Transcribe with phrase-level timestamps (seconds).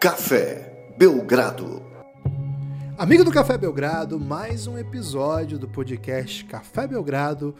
[0.00, 1.82] Café Belgrado.
[2.96, 7.54] Amigo do Café Belgrado, mais um episódio do podcast Café Belgrado.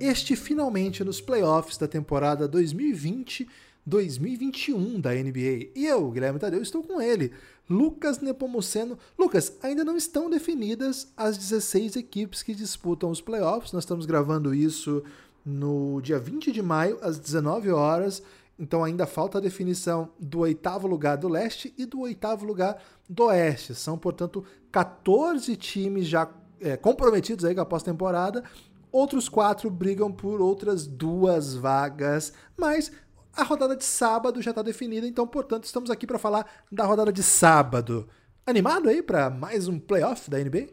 [0.00, 5.68] Este finalmente nos playoffs da temporada 2020-2021 da NBA.
[5.76, 7.30] E eu, Guilherme Tadeu, estou com ele,
[7.70, 8.98] Lucas Nepomuceno.
[9.16, 13.70] Lucas, ainda não estão definidas as 16 equipes que disputam os playoffs.
[13.70, 15.04] Nós estamos gravando isso
[15.44, 18.24] no dia 20 de maio, às 19 horas.
[18.58, 23.24] Então ainda falta a definição do oitavo lugar do leste e do oitavo lugar do
[23.24, 23.74] oeste.
[23.74, 26.28] São, portanto, 14 times já
[26.60, 28.42] é, comprometidos aí com a pós-temporada.
[28.90, 32.90] Outros quatro brigam por outras duas vagas, mas
[33.36, 37.12] a rodada de sábado já está definida, então, portanto, estamos aqui para falar da rodada
[37.12, 38.08] de sábado.
[38.46, 40.68] Animado aí para mais um playoff da NBA?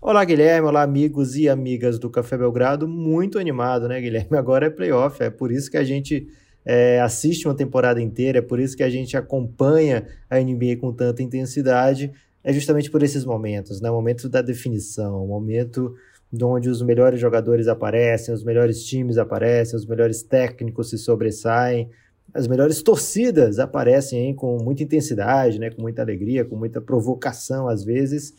[0.00, 0.66] Olá, Guilherme.
[0.66, 2.88] Olá, amigos e amigas do Café Belgrado.
[2.88, 4.34] Muito animado, né, Guilherme?
[4.38, 6.28] Agora é playoff, é por isso que a gente
[6.70, 10.92] é, assiste uma temporada inteira, é por isso que a gente acompanha a NBA com
[10.92, 12.12] tanta intensidade,
[12.44, 13.90] é justamente por esses momentos, né?
[13.90, 15.94] O momento da definição, o momento
[16.42, 21.88] onde os melhores jogadores aparecem, os melhores times aparecem, os melhores técnicos se sobressaem,
[22.34, 27.66] as melhores torcidas aparecem hein, com muita intensidade, né, com muita alegria, com muita provocação
[27.66, 28.34] às vezes.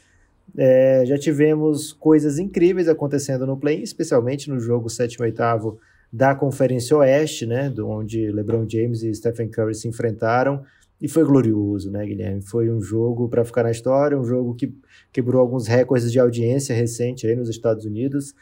[0.55, 5.41] É, já tivemos coisas incríveis acontecendo no play, especialmente no jogo 7 e 8
[6.11, 10.63] da Conferência Oeste, né, onde LeBron James e Stephen Curry se enfrentaram,
[11.01, 12.41] e foi glorioso, né, Guilherme?
[12.41, 14.73] Foi um jogo para ficar na história, um jogo que
[15.13, 18.33] quebrou alguns recordes de audiência recente aí nos Estados Unidos.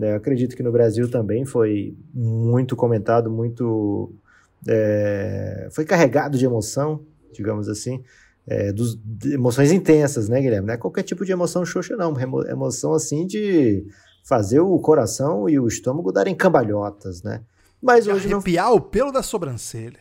[0.00, 4.14] É, acredito que no Brasil também foi muito comentado, muito
[4.66, 8.02] é, foi carregado de emoção, digamos assim,
[8.46, 10.68] é, dos, emoções intensas, né, Guilherme?
[10.68, 12.14] Não é qualquer tipo de emoção xoxa, não,
[12.48, 13.86] emoção assim de
[14.26, 17.42] fazer o coração e o estômago darem cambalhotas, né?
[17.80, 18.74] Mas hoje arrepiar não...
[18.74, 20.00] o pelo da sobrancelha.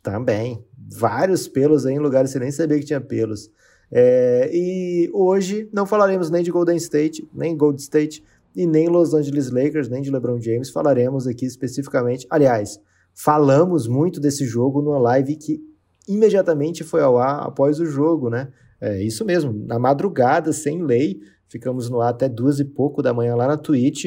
[0.00, 0.64] Também.
[0.96, 3.50] Vários pelos aí em lugares que você nem sabia que tinha pelos.
[3.90, 8.24] É, e hoje não falaremos nem de Golden State, nem Gold State,
[8.54, 10.70] e nem Los Angeles Lakers, nem de LeBron James.
[10.70, 12.28] Falaremos aqui especificamente.
[12.30, 12.80] Aliás,
[13.12, 15.60] falamos muito desse jogo numa live que
[16.06, 18.52] imediatamente foi ao ar após o jogo, né?
[18.80, 21.18] É isso mesmo, na madrugada, sem lei,
[21.54, 24.06] Ficamos no ar até duas e pouco da manhã lá na Twitch.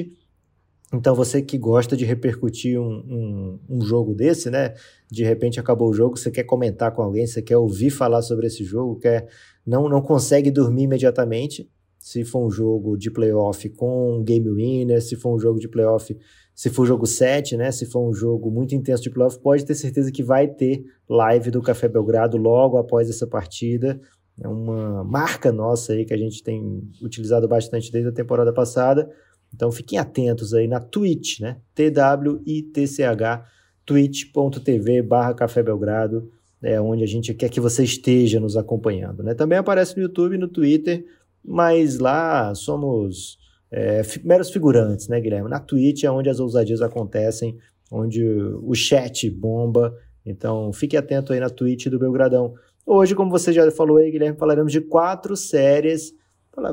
[0.93, 4.73] Então, você que gosta de repercutir um, um, um, jogo desse, né?
[5.09, 8.47] De repente acabou o jogo, você quer comentar com alguém, você quer ouvir falar sobre
[8.47, 9.29] esse jogo, quer
[9.65, 11.71] não, não consegue dormir imediatamente.
[11.97, 16.17] Se for um jogo de playoff com game winner, se for um jogo de playoff,
[16.53, 17.71] se for jogo 7, né?
[17.71, 21.49] Se for um jogo muito intenso de playoff, pode ter certeza que vai ter live
[21.49, 24.01] do Café Belgrado logo após essa partida.
[24.39, 29.09] É uma marca nossa aí que a gente tem utilizado bastante desde a temporada passada.
[29.53, 31.57] Então fiquem atentos aí na Twitch, né?
[31.73, 33.45] T-W-I-T-C-H,
[33.85, 36.29] twitch.tv barra Café Belgrado,
[36.61, 39.33] é onde a gente quer que você esteja nos acompanhando, né?
[39.33, 41.05] Também aparece no YouTube e no Twitter,
[41.43, 43.37] mas lá somos
[43.71, 45.49] é, meros figurantes, né, Guilherme?
[45.49, 47.57] Na Twitch é onde as ousadias acontecem,
[47.91, 49.95] onde o chat bomba.
[50.25, 52.53] Então fique atento aí na Twitch do Belgradão.
[52.89, 56.13] Hoje, como você já falou aí, Guilherme, falaremos de quatro séries.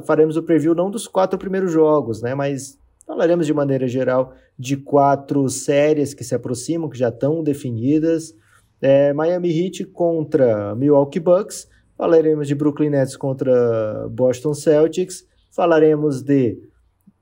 [0.06, 2.36] Faremos o preview não dos quatro primeiros jogos, né?
[2.36, 8.32] Mas falaremos de maneira geral de quatro séries que se aproximam, que já estão definidas.
[8.80, 11.69] É, Miami Heat contra Milwaukee Bucks.
[11.98, 15.26] Falaremos de Brooklyn Nets contra Boston Celtics.
[15.50, 16.60] Falaremos de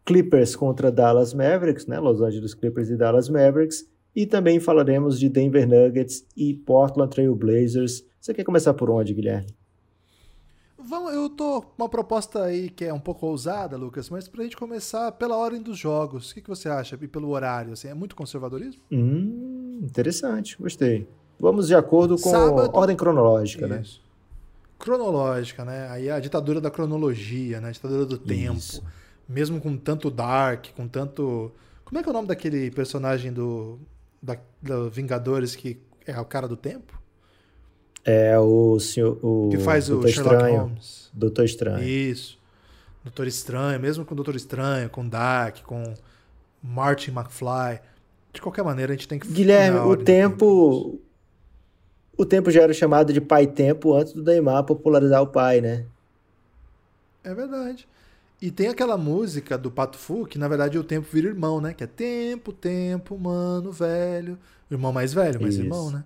[0.05, 1.99] Clippers contra Dallas Mavericks, né?
[1.99, 3.87] Los Angeles Clippers e Dallas Mavericks.
[4.15, 9.13] E também falaremos de Denver Nuggets e Portland Trail Blazers você quer começar por onde,
[9.13, 9.49] Guilherme?
[10.79, 14.45] Vamos, eu tô com uma proposta aí que é um pouco ousada, Lucas, mas pra
[14.45, 16.31] gente começar pela ordem dos jogos.
[16.31, 16.97] O que, que você acha?
[17.01, 18.81] E pelo horário, assim, é muito conservadorismo?
[18.91, 21.09] Hum, interessante, gostei.
[21.39, 23.81] Vamos de acordo com Sábado, a ordem cronológica, né?
[23.83, 24.01] isso.
[24.01, 24.07] né?
[24.79, 25.89] Cronológica, né?
[25.91, 27.69] Aí a ditadura da cronologia, né?
[27.69, 28.59] A ditadura do tempo.
[28.59, 28.85] Isso.
[29.29, 31.51] Mesmo com tanto Dark, com tanto.
[31.85, 33.81] Como é que é o nome daquele personagem do,
[34.23, 37.02] da, da Vingadores que é o cara do tempo?
[38.05, 39.19] É o senhor.
[39.23, 41.11] O que faz Doutor o Sherlock Estranho, Holmes.
[41.13, 41.85] Doutor Estranho.
[41.85, 42.39] Isso.
[43.05, 45.95] Doutor Estranho, mesmo com o Doutor Estranho, com Dark, com
[46.63, 47.81] Martin McFly.
[48.33, 49.29] De qualquer maneira, a gente tem que.
[49.29, 51.01] Guilherme, o tempo.
[52.17, 55.87] O tempo já era chamado de pai tempo antes do Neymar popularizar o pai, né?
[57.25, 57.89] É verdade.
[58.41, 61.73] E tem aquela música do Pato Fu, que na verdade o tempo vira irmão, né?
[61.73, 64.39] Que é tempo, tempo, mano, velho.
[64.71, 65.63] Irmão mais velho, mas Isso.
[65.63, 66.05] irmão, né?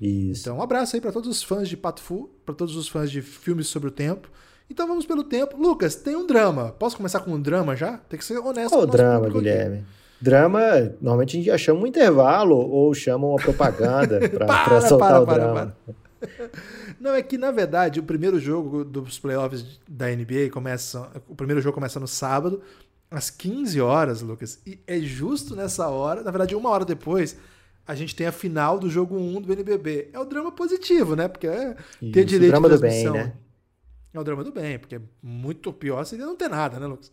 [0.00, 0.42] Isso.
[0.42, 3.10] Então, um abraço aí para todos os fãs de Pato Fu, para todos os fãs
[3.10, 4.28] de filmes sobre o tempo.
[4.68, 5.56] Então vamos pelo tempo.
[5.56, 6.74] Lucas, tem um drama.
[6.78, 7.98] Posso começar com um drama já?
[7.98, 9.78] Tem que ser honesto Qual o drama, Guilherme?
[9.78, 9.86] Aqui.
[10.20, 10.60] Drama,
[11.00, 15.26] normalmente a gente já chama um intervalo ou chama uma propaganda para soltar para, o
[15.26, 15.76] drama.
[15.84, 15.94] Para,
[16.98, 21.10] Não, é que na verdade o primeiro jogo dos playoffs da NBA começa.
[21.28, 22.62] O primeiro jogo começa no sábado,
[23.10, 24.60] às 15 horas, Lucas.
[24.66, 27.36] E é justo nessa hora, na verdade, uma hora depois,
[27.86, 30.10] a gente tem a final do jogo 1 do NBB.
[30.12, 31.28] É o drama positivo, né?
[31.28, 31.76] Porque é
[32.12, 33.12] ter direito drama de transmissão.
[33.12, 33.36] Do bem, né?
[34.12, 37.10] É o drama do bem, porque é muito pior seria não ter nada, né, Lucas?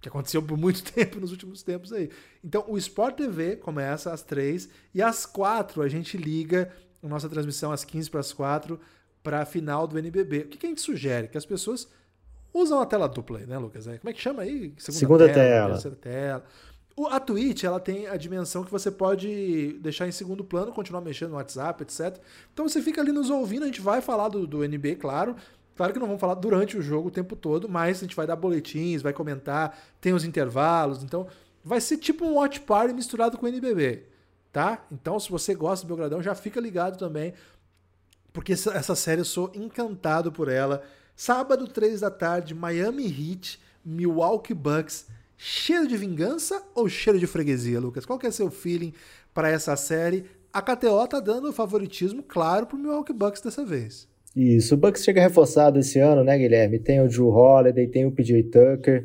[0.00, 2.10] Que aconteceu por muito tempo nos últimos tempos aí.
[2.44, 6.70] Então, o Sport TV começa às 3 e às 4 a gente liga
[7.02, 8.78] a nossa transmissão às 15 para as 4
[9.22, 10.40] para a final do NBB.
[10.40, 11.28] O que, que, a gente sugere?
[11.28, 11.88] Que as pessoas
[12.52, 13.86] usam a tela dupla aí, né, Lucas?
[13.86, 14.74] É, como é que chama aí?
[14.78, 15.70] Segunda, Segunda tela, tela.
[15.70, 16.44] Terceira tela.
[17.08, 21.30] A Twitch, ela tem a dimensão que você pode deixar em segundo plano, continuar mexendo
[21.30, 22.18] no WhatsApp, etc.
[22.52, 25.34] Então você fica ali nos ouvindo, a gente vai falar do, do NBA, claro.
[25.74, 28.26] Claro que não vamos falar durante o jogo o tempo todo, mas a gente vai
[28.26, 31.02] dar boletins, vai comentar, tem os intervalos.
[31.02, 31.26] Então
[31.64, 34.04] vai ser tipo um watch party misturado com o NBB,
[34.52, 34.84] tá?
[34.92, 37.32] Então se você gosta do Belgradão, já fica ligado também,
[38.34, 40.82] porque essa, essa série eu sou encantado por ela.
[41.16, 45.06] Sábado, 3 da tarde, Miami Heat, Milwaukee Bucks
[45.44, 48.06] Cheiro de vingança ou cheiro de freguesia, Lucas?
[48.06, 48.92] Qual que é seu feeling
[49.34, 50.22] para essa série?
[50.52, 54.06] A KTO tá dando favoritismo, claro, pro Milwaukee Bucks dessa vez.
[54.36, 56.78] Isso, o Bucks chega reforçado esse ano, né, Guilherme?
[56.78, 59.04] Tem o Drew Holiday, tem o PJ Tucker,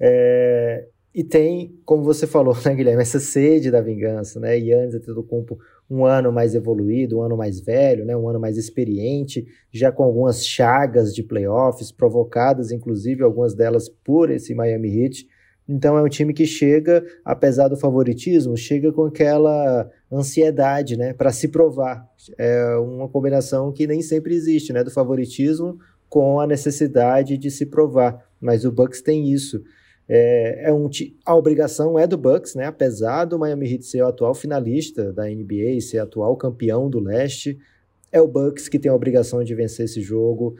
[0.00, 0.86] é...
[1.14, 4.58] e tem, como você falou, né, Guilherme, essa sede da vingança, né?
[4.58, 5.58] Yannis Antetokounmpo
[5.90, 10.02] um ano mais evoluído, um ano mais velho, né, um ano mais experiente, já com
[10.02, 15.33] algumas chagas de playoffs, provocadas, inclusive, algumas delas por esse Miami Heat.
[15.68, 21.32] Então é um time que chega, apesar do favoritismo, chega com aquela ansiedade, né, para
[21.32, 22.06] se provar.
[22.36, 25.78] É uma combinação que nem sempre existe, né, do favoritismo
[26.08, 28.24] com a necessidade de se provar.
[28.40, 29.62] Mas o Bucks tem isso.
[30.06, 30.88] É, é um
[31.24, 32.66] a obrigação é do Bucks, né?
[32.66, 37.58] Apesar do Miami Heat ser o atual finalista da NBA, ser atual campeão do leste,
[38.12, 40.56] é o Bucks que tem a obrigação de vencer esse jogo.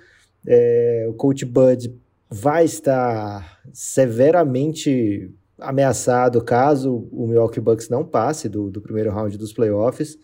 [0.46, 1.94] É, o coach Bud
[2.34, 9.52] vai estar severamente ameaçado caso o Milwaukee Bucks não passe do, do primeiro round dos
[9.52, 10.19] playoffs.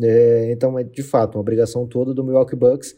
[0.00, 2.94] É, então é de fato uma obrigação toda do Milwaukee Bucks.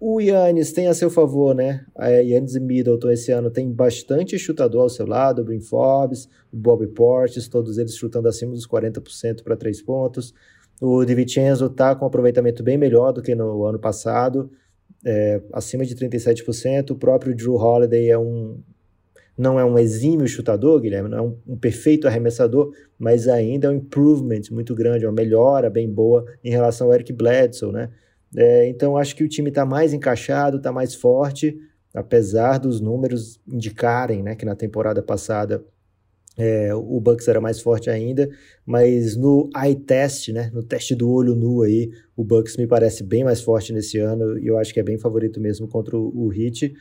[0.00, 1.84] O Yannis tem a seu favor, né?
[1.94, 6.26] A Yannis e Middleton esse ano tem bastante chutador ao seu lado, o Brin Forbes,
[6.50, 10.32] o Bobby Portis, todos eles chutando acima dos 40% para três pontos.
[10.80, 14.50] O DiVincenzo está com um aproveitamento bem melhor do que no ano passado
[15.04, 16.90] é, acima de 37%.
[16.90, 18.58] O próprio Drew Holiday é um,
[19.36, 23.70] não é um exímio chutador, Guilherme, não é um, um, perfeito arremessador, mas ainda é
[23.70, 27.90] um improvement muito grande, uma melhora bem boa em relação ao Eric Bledsoe, né?
[28.36, 31.56] É, então acho que o time está mais encaixado, está mais forte,
[31.92, 35.64] apesar dos números indicarem né, que na temporada passada
[36.36, 38.30] é, o Bucks era mais forte ainda,
[38.64, 43.02] mas no eye test, né, no teste do olho nu aí, o Bucks me parece
[43.02, 46.26] bem mais forte nesse ano e eu acho que é bem favorito mesmo contra o,
[46.26, 46.72] o Heat.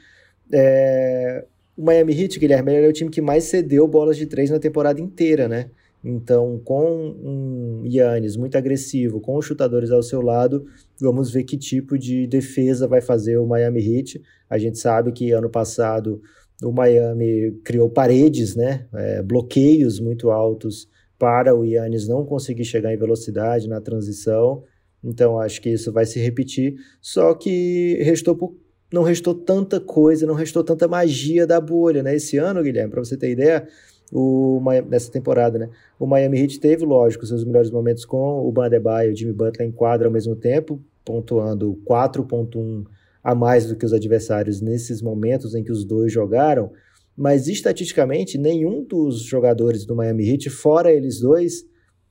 [0.51, 4.59] É, o Miami Heat, Guilherme, é o time que mais cedeu bolas de três na
[4.59, 5.69] temporada inteira, né?
[6.03, 10.65] Então, com um Yannis muito agressivo, com os chutadores ao seu lado,
[10.99, 14.21] vamos ver que tipo de defesa vai fazer o Miami Heat.
[14.49, 16.21] A gente sabe que ano passado
[16.63, 20.87] o Miami criou paredes, né, é, bloqueios muito altos
[21.17, 24.63] para o Yannis não conseguir chegar em velocidade na transição.
[25.03, 26.75] Então acho que isso vai se repetir.
[27.01, 28.57] Só que restou
[28.91, 32.15] não restou tanta coisa, não restou tanta magia da bolha, né?
[32.15, 33.67] Esse ano, Guilherme, para você ter ideia,
[34.11, 35.69] o nessa temporada, né?
[35.99, 39.67] O Miami Heat teve, lógico, seus melhores momentos com o Bandebaio e o Jimmy Butler
[39.67, 42.85] em quadra ao mesmo tempo, pontuando 4.1
[43.23, 46.71] a mais do que os adversários nesses momentos em que os dois jogaram,
[47.15, 51.65] mas estatisticamente nenhum dos jogadores do Miami Heat, fora eles dois,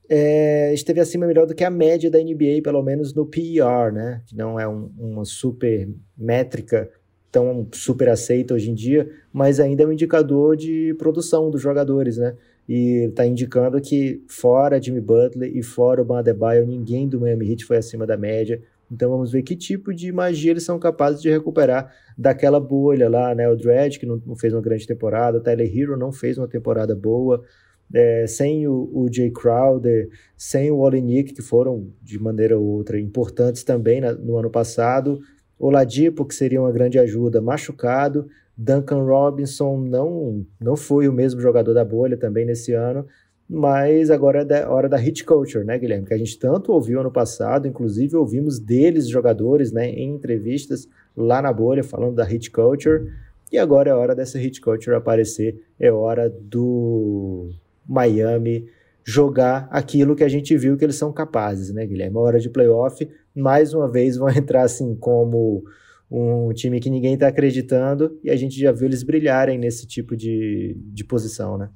[0.09, 4.23] é, esteve acima melhor do que a média da NBA, pelo menos no PER, né?
[4.27, 6.91] Que não é um, uma super métrica
[7.31, 12.17] tão super aceita hoje em dia, mas ainda é um indicador de produção dos jogadores,
[12.17, 12.35] né?
[12.69, 17.65] E está indicando que fora Jimmy Butler e fora o Adebayo, ninguém do Miami Heat
[17.65, 18.62] foi acima da média.
[18.90, 23.35] Então vamos ver que tipo de magia eles são capazes de recuperar daquela bolha lá,
[23.35, 23.49] né?
[23.49, 26.49] O Dredd, que não, não fez uma grande temporada, o Tyler Hero não fez uma
[26.49, 27.45] temporada boa,
[27.92, 32.99] é, sem o, o Jay Crowder, sem o Olenik, que foram de maneira ou outra
[32.99, 35.21] importantes também na, no ano passado,
[35.59, 41.40] o Ladipo, que seria uma grande ajuda, machucado, Duncan Robinson não, não foi o mesmo
[41.40, 43.07] jogador da bolha também nesse ano,
[43.49, 46.07] mas agora é hora da hit culture, né, Guilherme?
[46.07, 50.87] Que a gente tanto ouviu ano passado, inclusive ouvimos deles, jogadores, né, em entrevistas
[51.17, 53.11] lá na bolha, falando da hit culture,
[53.50, 57.49] e agora é hora dessa hit culture aparecer, é hora do
[57.88, 58.67] Miami
[59.02, 62.17] jogar aquilo que a gente viu que eles são capazes, né, Guilherme?
[62.17, 65.64] É hora de playoff, mais uma vez vão entrar assim como
[66.11, 70.14] um time que ninguém está acreditando e a gente já viu eles brilharem nesse tipo
[70.14, 71.71] de, de posição, né?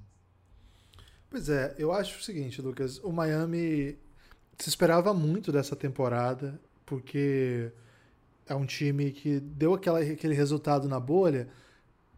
[1.32, 3.96] Pois é, eu acho o seguinte, Lucas, o Miami
[4.58, 7.72] se esperava muito dessa temporada, porque
[8.46, 11.48] é um time que deu aquela, aquele resultado na bolha,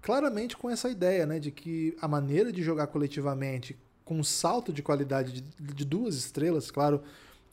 [0.03, 4.73] claramente com essa ideia, né, de que a maneira de jogar coletivamente, com um salto
[4.73, 7.01] de qualidade de, de duas estrelas, claro,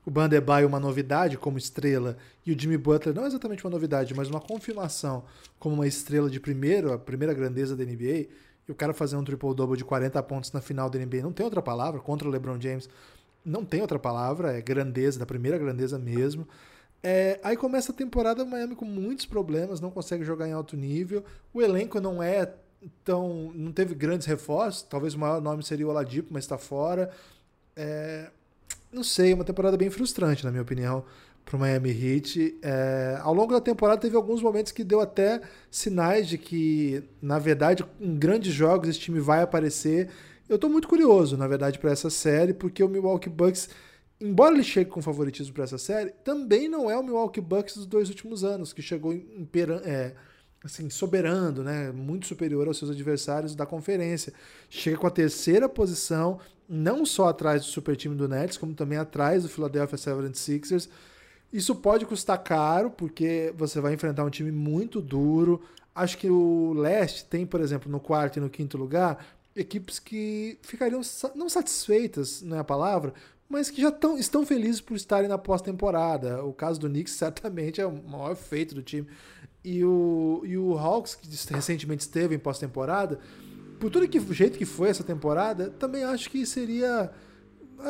[0.04, 4.28] o Bandebaio uma novidade como estrela e o Jimmy Butler não exatamente uma novidade, mas
[4.28, 5.26] uma confirmação
[5.60, 8.30] como uma estrela de primeiro, a primeira grandeza da NBA,
[8.72, 11.44] e o cara fazer um triple-double de 40 pontos na final da NBA não tem
[11.44, 12.90] outra palavra, contra o LeBron James
[13.44, 16.48] não tem outra palavra, é grandeza, da primeira grandeza mesmo.
[17.04, 21.24] É, aí começa a temporada Miami com muitos problemas, não consegue jogar em alto nível.
[21.54, 22.54] O elenco não é
[23.04, 23.52] tão.
[23.54, 24.84] não teve grandes reforços.
[24.84, 27.12] Talvez o maior nome seria o Oladipo, mas está fora.
[27.76, 28.30] É,
[28.92, 31.04] não sei, uma temporada bem frustrante, na minha opinião,
[31.52, 32.58] para o Miami Heat.
[32.62, 37.38] É, ao longo da temporada teve alguns momentos que deu até sinais de que, na
[37.40, 40.10] verdade, em grandes jogos esse time vai aparecer.
[40.48, 43.70] Eu estou muito curioso, na verdade, para essa série, porque o Milwaukee Bucks,
[44.20, 47.86] embora ele chegue com favoritismo para essa série, também não é o Milwaukee Bucks dos
[47.86, 49.86] dois últimos anos, que chegou imperando.
[49.86, 50.14] É,
[50.64, 51.92] assim, soberano, né?
[51.92, 54.32] muito superior aos seus adversários da conferência.
[54.70, 56.40] Chega com a terceira posição,
[56.70, 60.88] não só atrás do super time do Nets, como também atrás do Philadelphia 76ers.
[61.52, 65.62] Isso pode custar caro, porque você vai enfrentar um time muito duro.
[65.94, 70.58] Acho que o leste tem, por exemplo, no quarto e no quinto lugar, equipes que
[70.62, 71.02] ficariam
[71.36, 73.14] não satisfeitas, não é a palavra,
[73.50, 76.44] mas que já tão, estão felizes por estarem na pós-temporada.
[76.44, 79.08] O caso do Knicks certamente é o maior feito do time.
[79.64, 83.20] E o, e o Hawks, que recentemente esteve em pós-temporada,
[83.80, 87.12] por todo que, jeito que foi essa temporada, também acho que seria.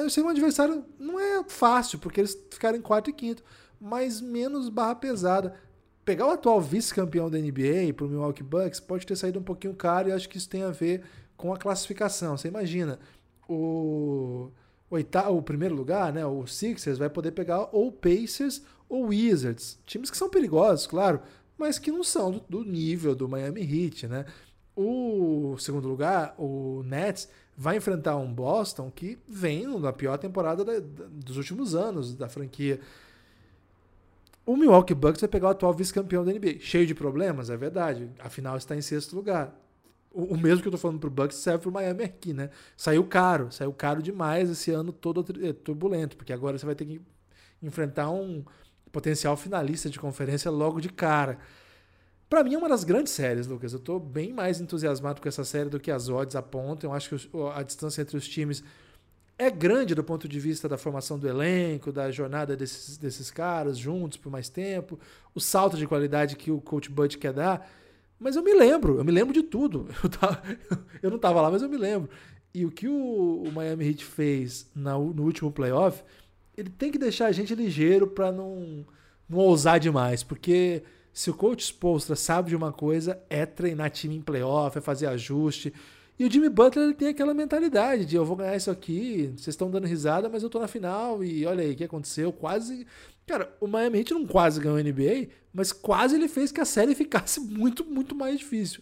[0.09, 0.85] Seria um adversário.
[0.99, 3.43] Não é fácil, porque eles ficaram em quarto e quinto,
[3.79, 5.55] mas menos barra pesada.
[6.03, 9.73] Pegar o atual vice-campeão da NBA para o Milwaukee Bucks pode ter saído um pouquinho
[9.75, 11.03] caro e acho que isso tem a ver
[11.37, 12.37] com a classificação.
[12.37, 12.99] Você imagina,
[13.47, 14.49] o,
[14.89, 19.79] oitavo, o primeiro lugar, né, o Sixers, vai poder pegar ou Pacers ou Wizards.
[19.85, 21.21] Times que são perigosos, claro,
[21.57, 24.25] mas que não são do, do nível do Miami Heat, né?
[24.75, 27.29] O segundo lugar, o Nets,
[27.61, 32.27] vai enfrentar um Boston que vem na pior temporada da, da, dos últimos anos da
[32.27, 32.79] franquia.
[34.43, 36.59] O Milwaukee Bucks vai pegar o atual vice-campeão da NBA.
[36.59, 38.09] Cheio de problemas, é verdade.
[38.17, 39.55] Afinal, está em sexto lugar.
[40.11, 42.33] O, o mesmo que eu estou falando para o Bucks serve para o Miami aqui,
[42.33, 42.49] né?
[42.75, 46.85] Saiu caro, saiu caro demais esse ano todo eh, turbulento, porque agora você vai ter
[46.85, 46.99] que
[47.61, 48.43] enfrentar um,
[48.91, 51.37] potencial finalista de conferência logo de cara.
[52.31, 53.73] Para mim é uma das grandes séries, Lucas.
[53.73, 56.89] Eu estou bem mais entusiasmado com essa série do que as odds apontam.
[56.89, 58.63] Eu acho que a distância entre os times
[59.37, 63.77] é grande do ponto de vista da formação do elenco, da jornada desses, desses caras
[63.77, 64.97] juntos por mais tempo,
[65.35, 67.69] o salto de qualidade que o coach Bud quer dar.
[68.17, 69.89] Mas eu me lembro, eu me lembro de tudo.
[70.01, 70.41] Eu, tava,
[71.03, 72.09] eu não estava lá, mas eu me lembro.
[72.53, 76.01] E o que o, o Miami Heat fez na, no último playoff
[76.55, 78.85] ele tem que deixar a gente ligeiro para não,
[79.27, 80.81] não ousar demais, porque
[81.13, 85.07] se o coach Spolstra sabe de uma coisa, é treinar time em playoff, é fazer
[85.07, 85.73] ajuste.
[86.17, 89.47] E o Jimmy Butler ele tem aquela mentalidade de eu vou ganhar isso aqui, vocês
[89.49, 92.85] estão dando risada, mas eu tô na final e olha aí o que aconteceu, quase...
[93.25, 96.65] Cara, o Miami Heat não quase ganhou a NBA, mas quase ele fez que a
[96.65, 98.81] série ficasse muito, muito mais difícil.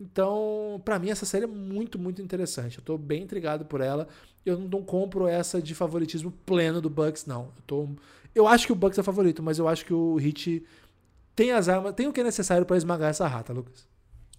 [0.00, 2.78] Então, para mim, essa série é muito, muito interessante.
[2.78, 4.06] Eu tô bem intrigado por ela.
[4.46, 7.52] Eu não compro essa de favoritismo pleno do Bucks, não.
[7.56, 7.88] Eu, tô...
[8.34, 10.64] eu acho que o Bucks é favorito, mas eu acho que o Heat
[11.38, 13.86] tem as armas, tem o que é necessário para esmagar essa rata, Lucas.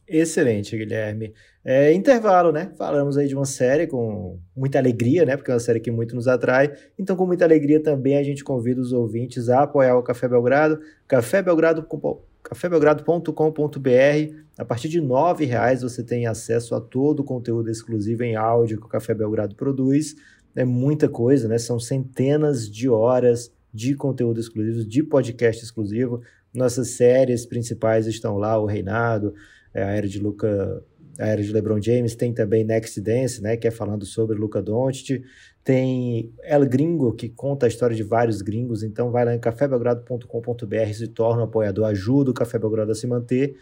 [0.05, 1.33] Excelente, Guilherme.
[1.63, 2.73] É, intervalo, né?
[2.77, 5.37] Falamos aí de uma série com muita alegria, né?
[5.37, 6.73] Porque é uma série que muito nos atrai.
[6.97, 10.81] Então, com muita alegria também a gente convida os ouvintes a apoiar o Café Belgrado,
[11.07, 14.35] cafébelgrado.com cafébelgrado.com.br.
[14.57, 18.79] A partir de R$ reais você tem acesso a todo o conteúdo exclusivo em áudio
[18.79, 20.15] que o Café Belgrado produz.
[20.53, 21.57] É muita coisa, né?
[21.57, 26.21] São centenas de horas de conteúdo exclusivo, de podcast exclusivo.
[26.53, 29.33] Nossas séries principais estão lá, o Reinado,
[29.73, 30.83] é, a Era de Luca,
[31.19, 34.61] a Era de LeBron James, tem também Next Dance, né, que é falando sobre Luca
[34.61, 35.23] Doncic.
[35.63, 40.93] Tem El Gringo, que conta a história de vários gringos, então vai lá em cafébelgrado.com.br,
[40.93, 43.55] se torna um apoiador, ajuda o Café Belgrado a se manter.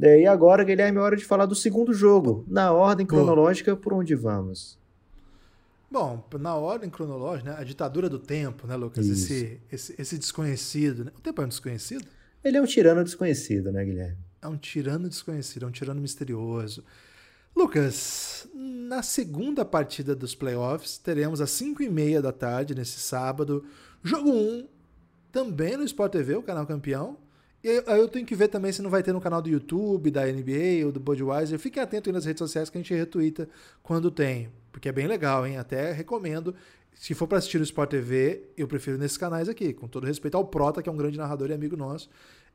[0.00, 3.92] É, e agora, Guilherme, é hora de falar do segundo jogo, na ordem cronológica, por
[3.92, 4.78] onde vamos?
[5.90, 9.08] Bom, na ordem cronológica, né, a ditadura do tempo, né, Lucas?
[9.08, 11.06] Esse, esse, esse, desconhecido.
[11.06, 11.12] Né?
[11.16, 12.06] O tempo é um desconhecido?
[12.42, 14.18] Ele é um tirano desconhecido, né, Guilherme?
[14.40, 16.84] É um tirano desconhecido, é um tirano misterioso.
[17.54, 23.64] Lucas, na segunda partida dos playoffs, teremos às 5 e meia da tarde, nesse sábado,
[24.02, 24.68] jogo 1
[25.32, 27.18] também no Sport TV, o canal campeão.
[27.62, 30.10] E aí eu tenho que ver também se não vai ter no canal do YouTube,
[30.10, 31.58] da NBA ou do Budweiser.
[31.58, 33.48] Fique atento aí nas redes sociais que a gente retuita
[33.82, 35.58] quando tem, porque é bem legal, hein?
[35.58, 36.54] Até recomendo.
[36.94, 40.36] Se for para assistir no Sport TV, eu prefiro nesses canais aqui, com todo respeito
[40.36, 42.10] ao Prota, que é um grande narrador e amigo nosso.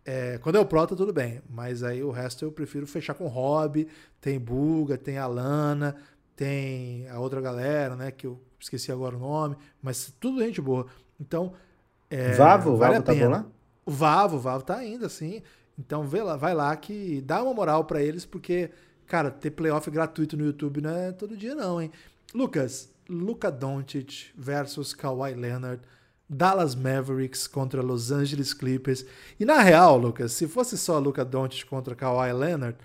[0.06, 3.24] É, quando é o Prota, tudo bem, mas aí o resto eu prefiro fechar com
[3.24, 3.88] o Rob,
[4.20, 5.96] tem Buga, tem a Lana,
[6.36, 10.88] tem a outra galera, né, que eu esqueci agora o nome, mas tudo gente boa.
[11.20, 11.54] Então,
[12.10, 13.46] é, Vavo, vale Vavo tá bom lá?
[13.86, 15.42] O Vavo, o Vavo tá ainda, assim.
[15.80, 18.70] Então vê lá, vai lá que dá uma moral para eles, porque,
[19.08, 21.92] cara, ter playoff gratuito no YouTube não é todo dia não, hein?
[22.34, 25.82] Lucas, Luka Doncic versus Kawhi Leonard,
[26.30, 29.06] Dallas Mavericks contra Los Angeles Clippers.
[29.40, 32.78] E na real, Lucas, se fosse só Luka Doncic contra Kawhi Leonard,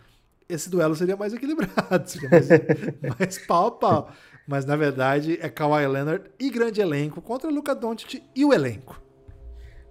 [0.49, 2.49] esse duelo seria mais equilibrado, seria mais,
[3.19, 4.13] mais pau a pau.
[4.47, 9.08] Mas na verdade é Kawhi Leonard e grande elenco contra Luka Doncic e o elenco.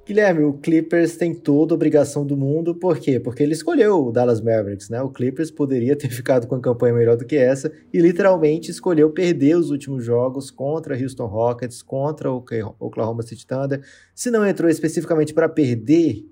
[0.08, 3.20] Guilherme, o Clippers tem toda a obrigação do mundo, por quê?
[3.20, 5.02] Porque ele escolheu o Dallas Mavericks, né?
[5.02, 9.10] O Clippers poderia ter ficado com a campanha melhor do que essa e literalmente escolheu
[9.10, 12.42] perder os últimos jogos contra Houston Rockets, contra o
[12.80, 13.82] Oklahoma City Thunder.
[14.16, 16.26] Se não entrou especificamente para perder,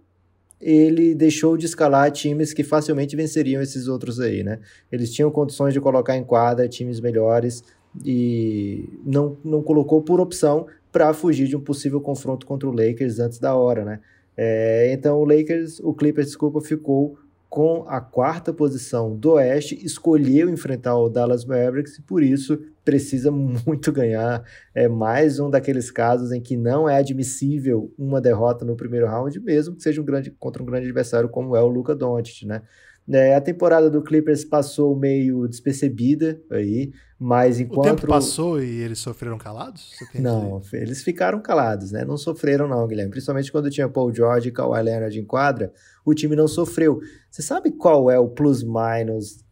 [0.61, 4.59] ele deixou de escalar times que facilmente venceriam esses outros aí, né?
[4.89, 7.61] Eles tinham condições de colocar em quadra times melhores
[8.05, 10.65] e não, não colocou por opção
[10.95, 13.99] para fugir de um possível confronto contra o Lakers antes da hora, né?
[14.37, 20.49] É, então o Lakers, o Clippers, desculpa, ficou com a quarta posição do Oeste, escolheu
[20.49, 24.41] enfrentar o Dallas Mavericks e por isso precisa muito ganhar.
[24.73, 29.37] É mais um daqueles casos em que não é admissível uma derrota no primeiro round,
[29.41, 32.61] mesmo que seja um grande contra um grande adversário como é o Luca Doncic, né?
[33.07, 37.85] É, a temporada do Clippers passou meio despercebida aí, mas enquanto...
[37.85, 39.91] O tempo passou e eles sofreram calados?
[40.15, 42.03] não, eles ficaram calados, né?
[42.03, 43.11] Não sofreram não, Guilherme.
[43.11, 45.71] Principalmente quando tinha Paul George e Kawhi Leonard em quadra,
[46.03, 46.99] o time não sofreu.
[47.29, 49.43] Você sabe qual é o plus-minus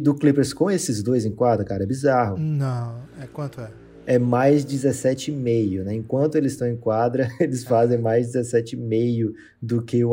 [0.00, 1.82] do Clippers com esses dois em quadra, cara?
[1.82, 2.38] É bizarro.
[2.38, 3.70] Não, é quanto é?
[4.06, 5.94] é mais 17,5, né?
[5.94, 10.10] Enquanto eles estão em quadra, eles fazem mais 17,5 do que o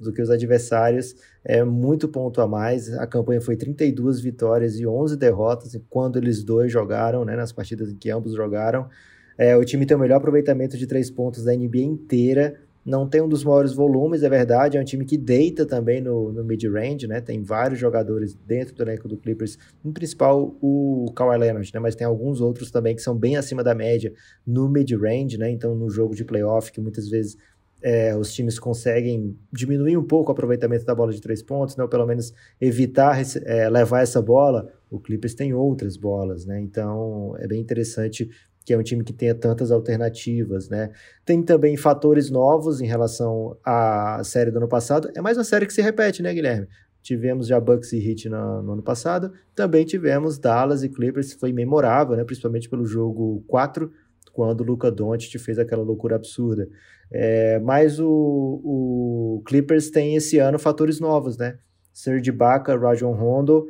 [0.00, 1.14] do que os adversários,
[1.48, 2.92] é muito ponto a mais.
[2.92, 7.90] A campanha foi 32 vitórias e 11 derrotas quando eles dois jogaram, né, nas partidas
[7.90, 8.88] em que ambos jogaram.
[9.36, 13.20] É, o time tem o melhor aproveitamento de três pontos da NBA inteira não tem
[13.20, 17.06] um dos maiores volumes, é verdade, é um time que deita também no, no mid-range,
[17.06, 17.20] né?
[17.20, 21.80] Tem vários jogadores dentro do elenco do Clippers, em principal o Kawhi Leonard, né?
[21.80, 24.10] Mas tem alguns outros também que são bem acima da média
[24.46, 25.50] no mid-range, né?
[25.50, 27.36] Então, no jogo de playoff, que muitas vezes
[27.82, 31.82] é, os times conseguem diminuir um pouco o aproveitamento da bola de três pontos, né?
[31.82, 34.72] Ou pelo menos evitar é, levar essa bola.
[34.90, 36.60] O Clippers tem outras bolas, né?
[36.60, 38.28] Então, é bem interessante
[38.64, 40.90] que é um time que tenha tantas alternativas, né?
[41.24, 45.10] Tem também fatores novos em relação à série do ano passado.
[45.16, 46.68] É mais uma série que se repete, né, Guilherme?
[47.00, 51.50] Tivemos já Bucks e Heat no, no ano passado, também tivemos Dallas e Clippers, foi
[51.52, 52.24] memorável, né?
[52.24, 53.90] Principalmente pelo jogo 4,
[54.38, 56.68] quando o Luca Doncic fez aquela loucura absurda.
[57.10, 61.58] É, mas o, o Clippers tem esse ano fatores novos, né?
[61.92, 63.66] Serge Ibaka, Rajon Rondo,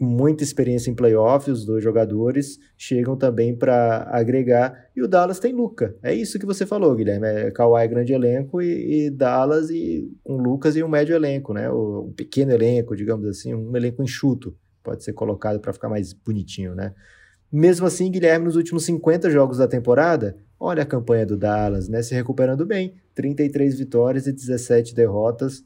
[0.00, 4.86] muita experiência em playoffs, os dois jogadores chegam também para agregar.
[4.96, 5.94] E o Dallas tem Luca.
[6.02, 7.26] É isso que você falou, Guilherme.
[7.26, 11.70] É Kawhi grande elenco e, e Dallas e um Lucas e um médio elenco, né?
[11.70, 14.56] Um pequeno elenco, digamos assim, um elenco enxuto.
[14.82, 16.94] Pode ser colocado para ficar mais bonitinho, né?
[17.50, 22.02] Mesmo assim, Guilherme, nos últimos 50 jogos da temporada, olha a campanha do Dallas, né?
[22.02, 22.94] Se recuperando bem.
[23.14, 25.64] 33 vitórias e 17 derrotas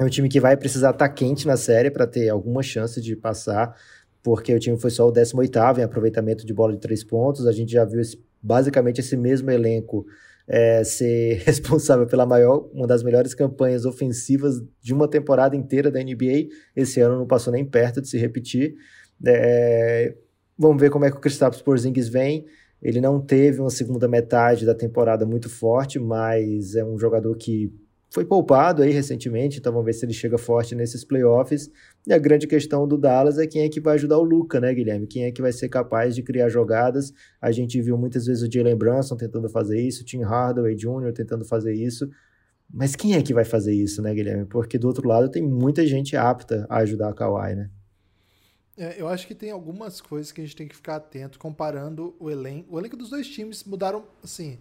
[0.00, 2.98] é um time que vai precisar estar tá quente na série para ter alguma chance
[3.02, 3.76] de passar,
[4.22, 7.46] porque o time foi só o 18º em aproveitamento de bola de três pontos.
[7.46, 10.06] A gente já viu esse, basicamente esse mesmo elenco
[10.48, 16.02] é, ser responsável pela maior, uma das melhores campanhas ofensivas de uma temporada inteira da
[16.02, 16.48] NBA.
[16.74, 18.76] Esse ano não passou nem perto de se repetir.
[19.26, 20.14] É,
[20.60, 22.44] vamos ver como é que o Kristaps Porzingis vem.
[22.82, 27.72] Ele não teve uma segunda metade da temporada muito forte, mas é um jogador que
[28.12, 31.70] foi poupado aí recentemente, então vamos ver se ele chega forte nesses playoffs.
[32.06, 34.74] E a grande questão do Dallas é quem é que vai ajudar o Luca, né,
[34.74, 35.06] Guilherme?
[35.06, 37.12] Quem é que vai ser capaz de criar jogadas?
[37.40, 41.12] A gente viu muitas vezes o Jalen Brunson tentando fazer isso, o Tim Hardaway Jr.
[41.14, 42.10] tentando fazer isso.
[42.72, 44.44] Mas quem é que vai fazer isso, né, Guilherme?
[44.44, 47.70] Porque do outro lado tem muita gente apta a ajudar a Kawhi, né?
[48.80, 52.16] É, eu acho que tem algumas coisas que a gente tem que ficar atento comparando
[52.18, 52.74] o elenco.
[52.74, 54.58] O elenco dos dois times mudaram, assim,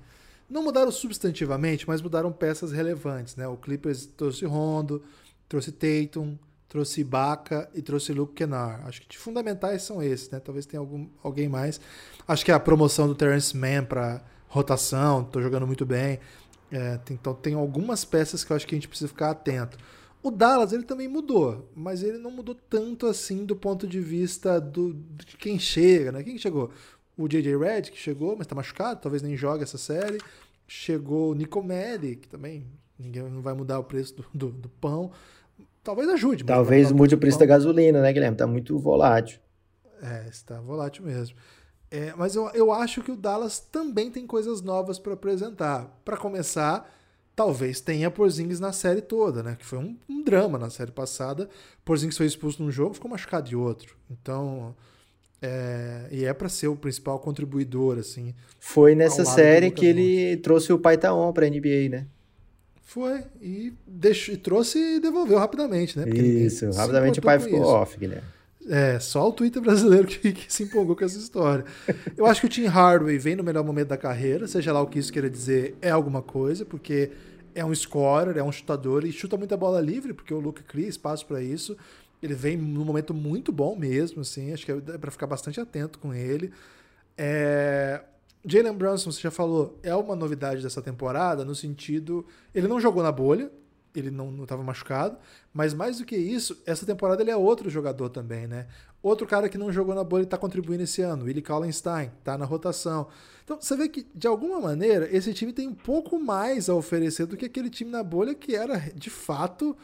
[0.49, 3.47] não mudaram substantivamente, mas mudaram peças relevantes, né?
[3.47, 5.01] O Clippers trouxe Rondo,
[5.47, 8.86] trouxe Tatum, trouxe Ibaka e trouxe Luke Kennard.
[8.89, 10.41] Acho que de fundamentais são esses, né?
[10.41, 11.79] Talvez tenha algum, alguém mais.
[12.27, 16.19] Acho que a promoção do Terence Mann para rotação, tô jogando muito bem.
[16.69, 19.77] É, então tem algumas peças que eu acho que a gente precisa ficar atento.
[20.21, 24.60] O Dallas ele também mudou, mas ele não mudou tanto assim do ponto de vista
[24.60, 26.23] do, de quem chega, né?
[26.23, 26.71] Quem chegou?
[27.17, 27.58] O J.J.
[27.58, 30.19] Red, que chegou, mas tá machucado, talvez nem jogue essa série.
[30.67, 32.65] Chegou o Nico Melli, que também
[32.97, 35.12] ninguém não vai mudar o preço do, do, do pão.
[35.84, 36.43] Talvez ajude.
[36.43, 38.38] Talvez mude o preço da gasolina, né, Guilherme?
[38.38, 39.39] Tá muito volátil.
[40.01, 41.36] É, está volátil mesmo.
[41.91, 45.86] É, mas eu, eu acho que o Dallas também tem coisas novas para apresentar.
[46.05, 46.89] Para começar,
[47.39, 49.56] talvez tenha Porzingis na série toda, né?
[49.58, 51.47] Que foi um, um drama na série passada.
[51.86, 53.95] Porzingis foi expulso num jogo, ficou machucado de outro.
[54.12, 54.75] Então,
[55.41, 58.36] é, e é para ser o principal contribuidor, assim.
[58.60, 62.08] Foi nessa série que ele trouxe o Paitaon para NBA, né?
[62.84, 66.04] Foi e, deixou, e trouxe e devolveu rapidamente, né?
[66.04, 67.69] Porque Isso, rapidamente o pai ficou isso.
[67.69, 68.28] off, Guilherme.
[68.69, 71.63] É, só o Twitter brasileiro que, que, se empolgou com essa história.
[72.17, 74.88] Eu acho que o Tim Hardaway vem no melhor momento da carreira, seja lá o
[74.88, 77.12] que isso queira dizer, é alguma coisa, porque
[77.56, 80.88] é um scorer, é um chutador e chuta muita bola livre, porque o Luke cria
[80.88, 81.78] espaço para isso.
[82.22, 86.00] Ele vem num momento muito bom mesmo, assim, acho que é para ficar bastante atento
[86.00, 86.52] com ele.
[87.18, 88.02] É...
[88.46, 92.26] Jalen Brunson, você já falou, é uma novidade dessa temporada, no sentido.
[92.56, 93.52] Ele não jogou na bolha,
[93.95, 95.17] ele não estava machucado,
[95.54, 98.67] mas mais do que isso, essa temporada ele é outro jogador também, né?
[99.02, 102.38] Outro cara que não jogou na bolha e está contribuindo esse ano, Willie Kallenstein, está
[102.38, 103.08] na rotação.
[103.43, 107.25] Então você vê que, de alguma maneira, esse time tem um pouco mais a oferecer
[107.25, 109.75] do que aquele time na bolha que era, de fato,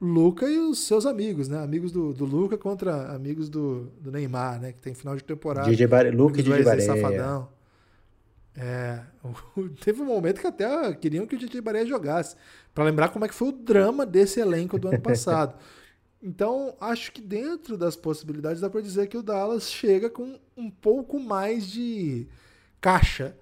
[0.00, 1.62] Luca e os seus amigos, né?
[1.62, 4.72] Amigos do, do Luca contra amigos do, do Neymar, né?
[4.72, 5.70] Que tem final de temporada.
[5.70, 6.84] DJ Bar Luca e DJ Barea.
[6.84, 7.48] Safadão.
[7.50, 7.63] É,
[9.84, 12.36] teve um momento que até queriam que o DJ Barea jogasse
[12.72, 15.58] para lembrar como é que foi o drama desse elenco do ano passado.
[16.22, 20.70] Então, acho que dentro das possibilidades dá para dizer que o Dallas chega com um
[20.70, 22.26] pouco mais de
[22.80, 23.36] caixa.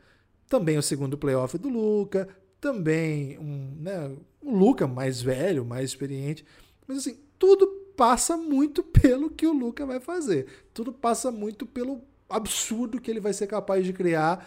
[0.48, 2.28] Também o segundo playoff do Luca,
[2.60, 4.10] também um, né,
[4.42, 6.44] um Luca mais velho, mais experiente.
[6.86, 10.46] Mas assim, tudo passa muito pelo que o Luca vai fazer.
[10.74, 14.44] Tudo passa muito pelo absurdo que ele vai ser capaz de criar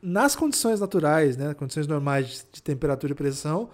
[0.00, 3.70] nas condições naturais, né, condições normais de temperatura e pressão,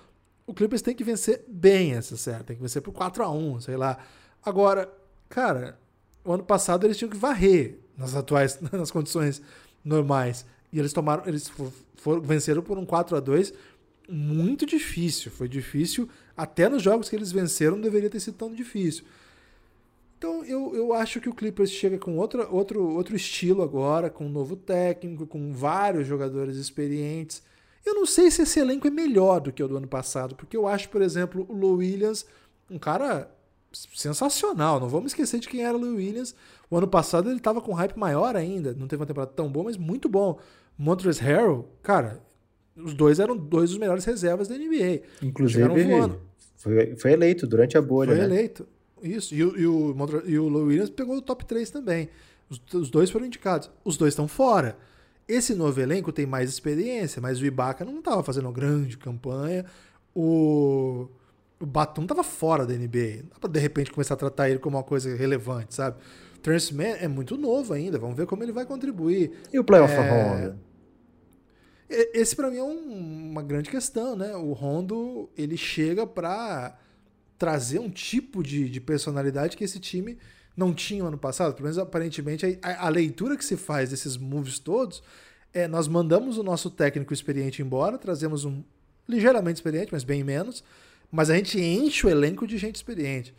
[0.47, 3.61] o Clippers tem que vencer bem essa série, tem que vencer por 4 a 1
[3.61, 3.99] sei lá.
[4.45, 4.91] Agora,
[5.29, 5.79] cara,
[6.25, 9.41] o ano passado eles tinham que varrer nas atuais, nas condições
[9.85, 10.45] normais.
[10.73, 13.53] E eles tomaram, eles foram, venceram por um 4 a 2
[14.09, 15.31] muito difícil.
[15.31, 19.05] Foi difícil, até nos jogos que eles venceram não deveria ter sido tão difícil.
[20.25, 24.25] Então eu, eu acho que o Clippers chega com outra, outro, outro estilo agora, com
[24.25, 27.43] um novo técnico, com vários jogadores experientes.
[27.85, 30.57] Eu não sei se esse elenco é melhor do que o do ano passado, porque
[30.57, 32.25] eu acho, por exemplo, o Lou Williams
[32.71, 33.31] um cara
[33.95, 34.81] sensacional.
[34.81, 36.35] Não vamos esquecer de quem era o Lou Williams.
[36.71, 38.73] O ano passado ele estava com hype maior ainda.
[38.73, 40.39] Não teve uma temporada tão boa, mas muito bom.
[40.79, 42.23] Montrezl Harrell, cara,
[42.75, 45.03] os dois eram dois dos melhores reservas da NBA.
[45.21, 45.69] Inclusive,
[46.57, 48.09] foi, foi eleito durante a bolha.
[48.09, 48.25] Foi né?
[48.25, 48.67] eleito.
[49.05, 49.35] Isso.
[49.35, 49.95] E, o, e, o,
[50.27, 52.09] e o Williams pegou o top 3 também.
[52.49, 53.71] Os, os dois foram indicados.
[53.85, 54.77] Os dois estão fora.
[55.29, 59.65] Esse novo elenco tem mais experiência, mas o Ibaka não estava fazendo uma grande campanha.
[60.15, 61.09] O,
[61.61, 63.23] o Batum estava fora da NBA.
[63.23, 65.99] Não dá pra de repente começar a tratar ele como uma coisa relevante, sabe?
[66.37, 69.33] O Terence Mann é muito novo ainda, vamos ver como ele vai contribuir.
[69.53, 70.11] E o playoff é...
[70.11, 70.59] Rondo?
[71.89, 74.35] Esse para mim é um, uma grande questão, né?
[74.35, 76.77] O Rondo ele chega para
[77.39, 80.19] trazer um tipo de, de personalidade que esse time
[80.57, 81.55] não tinha ano passado.
[81.55, 85.03] Pelo menos aparentemente a, a, leitura que se faz desses moves todos
[85.53, 88.63] é nós mandamos o nosso técnico experiente embora, trazemos um
[89.09, 90.65] ligeiramente experiente, mas bem menos,
[91.11, 93.35] mas a gente enche o elenco de gente experiente.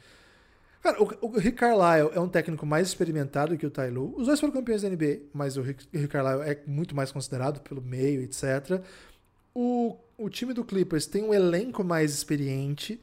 [0.81, 4.13] Cara, o, o Rick Carlisle é um técnico mais experimentado que o Ty Lue.
[4.17, 7.59] Os dois foram campeões da NBA, mas o Rick, Rick Carlisle é muito mais considerado
[7.61, 8.81] pelo meio, etc.
[9.53, 13.01] O, o time do Clippers tem um elenco mais experiente,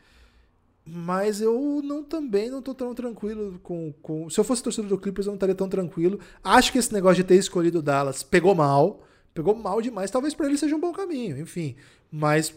[0.85, 4.29] mas eu não também não tô tão tranquilo com, com.
[4.29, 6.18] Se eu fosse torcedor do Clippers, eu não estaria tão tranquilo.
[6.42, 9.05] Acho que esse negócio de ter escolhido o Dallas pegou mal.
[9.33, 10.11] Pegou mal demais.
[10.11, 11.77] Talvez para ele seja um bom caminho, enfim.
[12.11, 12.53] Mas,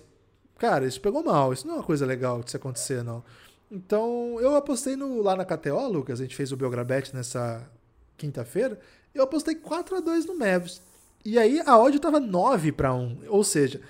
[0.57, 1.53] cara, isso pegou mal.
[1.53, 3.23] Isso não é uma coisa legal de se acontecer, não.
[3.71, 6.19] Então, eu apostei no, lá na KTO, Lucas.
[6.19, 7.69] A gente fez o Belgrabet nessa
[8.17, 8.79] quinta-feira.
[9.13, 10.81] Eu apostei 4 a 2 no Mavis.
[11.23, 13.19] E aí a odd tava 9 para 1.
[13.27, 13.81] Ou seja,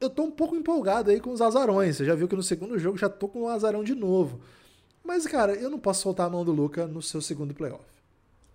[0.00, 1.96] eu tô um pouco empolgado aí com os azarões.
[1.96, 4.40] Você já viu que no segundo jogo já tô com um azarão de novo.
[5.04, 7.84] Mas, cara, eu não posso soltar a mão do Luca no seu segundo playoff.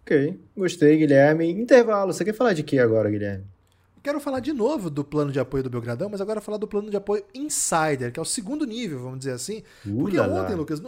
[0.01, 1.49] Ok, gostei, Guilherme.
[1.49, 3.45] Intervalo, você quer falar de que agora, Guilherme?
[4.03, 6.91] Quero falar de novo do plano de apoio do Belgradão, mas agora falar do plano
[6.91, 9.63] de apoio Insider, que é o segundo nível, vamos dizer assim.
[9.84, 10.79] Uh, porque ontem, Lucas,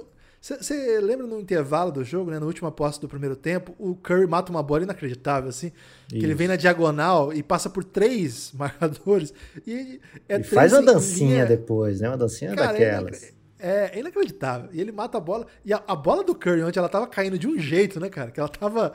[0.56, 2.40] Você lembra no intervalo do jogo, né?
[2.40, 5.74] Na última posse do primeiro tempo, o Curry mata uma bola inacreditável, assim.
[6.08, 9.34] Que ele vem na diagonal e passa por três marcadores.
[9.66, 11.46] E, é e faz uma dancinha linha...
[11.46, 12.08] depois, né?
[12.08, 13.34] Uma dancinha Cara, daquelas.
[13.60, 14.70] É, é, inacreditável.
[14.72, 15.48] E ele mata a bola.
[15.66, 18.32] E a, a, bola do Curry, onde ela tava caindo de um jeito, né, cara?
[18.32, 18.94] Que ela tava.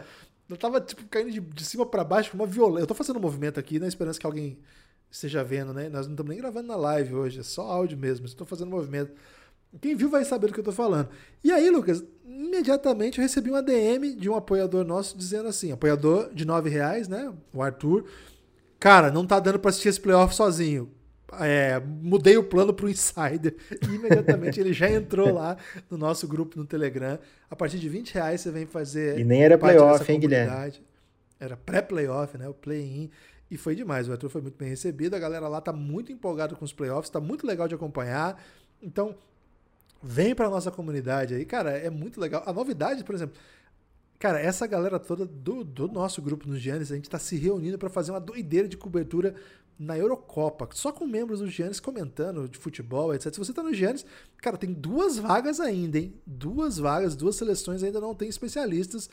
[0.48, 2.84] Ela tava, tipo, caindo de, de cima para baixo com uma violência.
[2.84, 4.58] Eu tô fazendo um movimento aqui na esperança que alguém
[5.10, 5.90] esteja vendo, né?
[5.90, 8.24] Nós não estamos nem gravando na live hoje, é só áudio mesmo.
[8.24, 9.12] Estou fazendo um movimento.
[9.80, 11.08] Quem viu vai saber do que eu tô falando.
[11.42, 16.32] E aí, Lucas, imediatamente eu recebi uma DM de um apoiador nosso dizendo assim: apoiador
[16.32, 17.32] de nove reais, né?
[17.52, 18.04] O Arthur.
[18.78, 20.90] Cara, não tá dando para assistir esse playoff sozinho.
[21.40, 23.56] É, mudei o plano pro Insider
[23.88, 25.56] e imediatamente ele já entrou lá
[25.88, 27.18] no nosso grupo no Telegram.
[27.48, 29.18] A partir de 20 reais você vem fazer.
[29.18, 30.74] E nem era playoff, hein, Guilherme?
[31.40, 32.48] Era pré-playoff, né?
[32.48, 33.10] O play-in.
[33.50, 34.08] E foi demais.
[34.08, 35.14] O Arthur foi muito bem recebido.
[35.14, 38.42] A galera lá tá muito empolgada com os playoffs, tá muito legal de acompanhar.
[38.82, 39.14] Então,
[40.02, 41.44] Vem pra nossa comunidade aí.
[41.44, 42.42] Cara, é muito legal.
[42.44, 43.36] A novidade, por exemplo,
[44.18, 47.78] cara, essa galera toda do, do nosso grupo nos Giannis, a gente tá se reunindo
[47.78, 49.34] para fazer uma doideira de cobertura
[49.78, 53.32] na Eurocopa, só com membros do Giannis comentando de futebol, etc.
[53.32, 54.04] Se você tá no Giannis,
[54.38, 56.14] cara, tem duas vagas ainda, hein?
[56.26, 59.08] Duas vagas, duas seleções ainda não tem especialistas.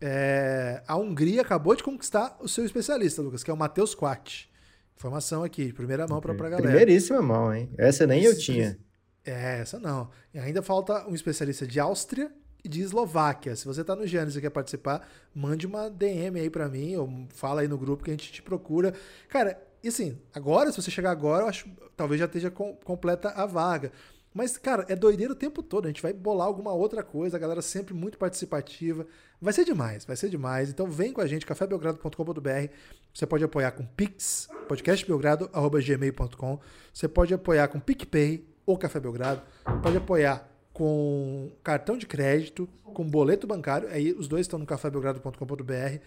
[0.00, 0.82] É...
[0.88, 4.48] a Hungria acabou de conquistar o seu especialista, Lucas, que é o Matheus Quat.
[4.96, 6.68] Informação aqui, primeira mão para pra galera.
[6.68, 7.70] Primeiríssima mão, hein?
[7.78, 8.78] Essa nem eu tinha.
[9.24, 10.10] É, essa não.
[10.32, 12.32] E ainda falta um especialista de Áustria
[12.64, 13.54] e de Eslováquia.
[13.56, 17.26] Se você tá no Giannis e quer participar, mande uma DM aí para mim, ou
[17.30, 18.94] fala aí no grupo que a gente te procura.
[19.28, 23.30] Cara, e assim, agora, se você chegar agora, eu acho talvez já esteja com, completa
[23.30, 23.92] a vaga.
[24.32, 25.86] Mas, cara, é doideira o tempo todo.
[25.86, 29.04] A gente vai bolar alguma outra coisa, a galera sempre muito participativa.
[29.40, 30.70] Vai ser demais, vai ser demais.
[30.70, 32.72] Então vem com a gente, cafébelgrado.com.br.
[33.12, 36.60] Você pode apoiar com Pix, podcastbelgrado.gmail.com.
[36.94, 39.42] Você pode apoiar com PicPay, ou Café Belgrado.
[39.82, 43.88] Pode apoiar com cartão de crédito, com boleto bancário.
[43.90, 45.98] Aí os dois estão no cafébelgrado.com.br.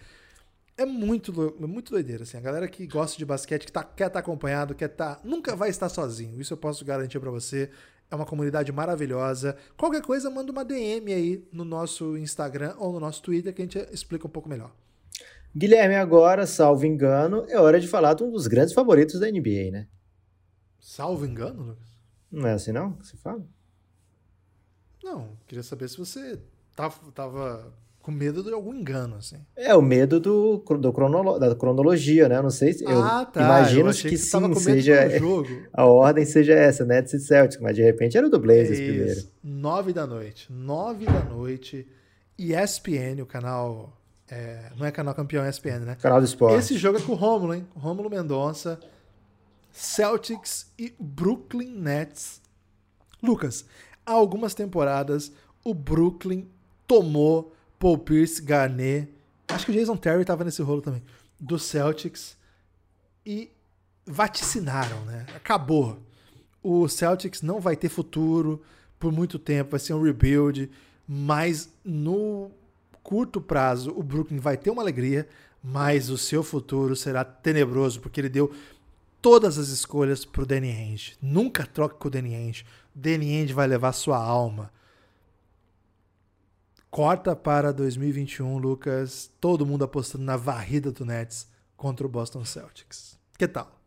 [0.76, 2.36] É muito, muito doideira, assim.
[2.36, 5.16] A galera que gosta de basquete, que tá, quer estar tá acompanhado, quer estar.
[5.16, 6.40] Tá, nunca vai estar sozinho.
[6.40, 7.70] Isso eu posso garantir para você.
[8.10, 9.56] É uma comunidade maravilhosa.
[9.76, 13.64] Qualquer coisa, manda uma DM aí no nosso Instagram ou no nosso Twitter que a
[13.64, 14.72] gente explica um pouco melhor.
[15.56, 19.70] Guilherme, agora, salvo engano, é hora de falar de um dos grandes favoritos da NBA,
[19.70, 19.86] né?
[20.80, 21.93] Salvo engano, Lucas?
[22.30, 23.44] Não é assim não que se fala?
[25.02, 26.38] Não, queria saber se você
[26.74, 27.72] tava, tava
[28.04, 29.38] com medo de algum engano, assim.
[29.56, 32.36] É, o medo do, do cronolo, da cronologia, né?
[32.36, 32.84] Eu não sei se.
[32.86, 33.40] Ah, eu tá.
[33.40, 35.08] imagino que, que sim, seja.
[35.72, 39.20] A ordem seja essa, Nets e Celtics, mas de repente era do Blazers é primeiro.
[39.42, 40.52] Nove da noite.
[40.52, 41.88] Nove da noite.
[42.38, 43.98] ESPN, o canal.
[44.30, 45.96] É, não é canal campeão, é ESPN, né?
[46.00, 46.58] Canal do esporte.
[46.58, 47.66] Esse jogo é com o Rômulo, hein?
[47.74, 48.78] Rômulo Mendonça.
[49.74, 52.40] Celtics e Brooklyn Nets.
[53.20, 53.64] Lucas,
[54.06, 55.32] há algumas temporadas
[55.64, 56.46] o Brooklyn
[56.86, 59.12] tomou Paul Pierce, Garnett,
[59.48, 61.02] acho que o Jason Terry estava nesse rolo também,
[61.40, 62.36] do Celtics
[63.26, 63.50] e
[64.06, 65.26] vaticinaram, né?
[65.34, 65.98] Acabou.
[66.62, 68.62] O Celtics não vai ter futuro
[68.98, 70.70] por muito tempo, vai ser um rebuild,
[71.06, 72.50] mas no
[73.02, 75.28] curto prazo o Brooklyn vai ter uma alegria,
[75.62, 78.54] mas o seu futuro será tenebroso, porque ele deu
[79.24, 81.16] todas as escolhas pro Danny Ainge.
[81.22, 82.66] Nunca troque com o Danny Ainge.
[82.94, 84.70] Danny Ainge vai levar sua alma.
[86.90, 89.30] Corta para 2021, Lucas.
[89.40, 93.18] Todo mundo apostando na varrida do Nets contra o Boston Celtics.
[93.38, 93.80] Que tal?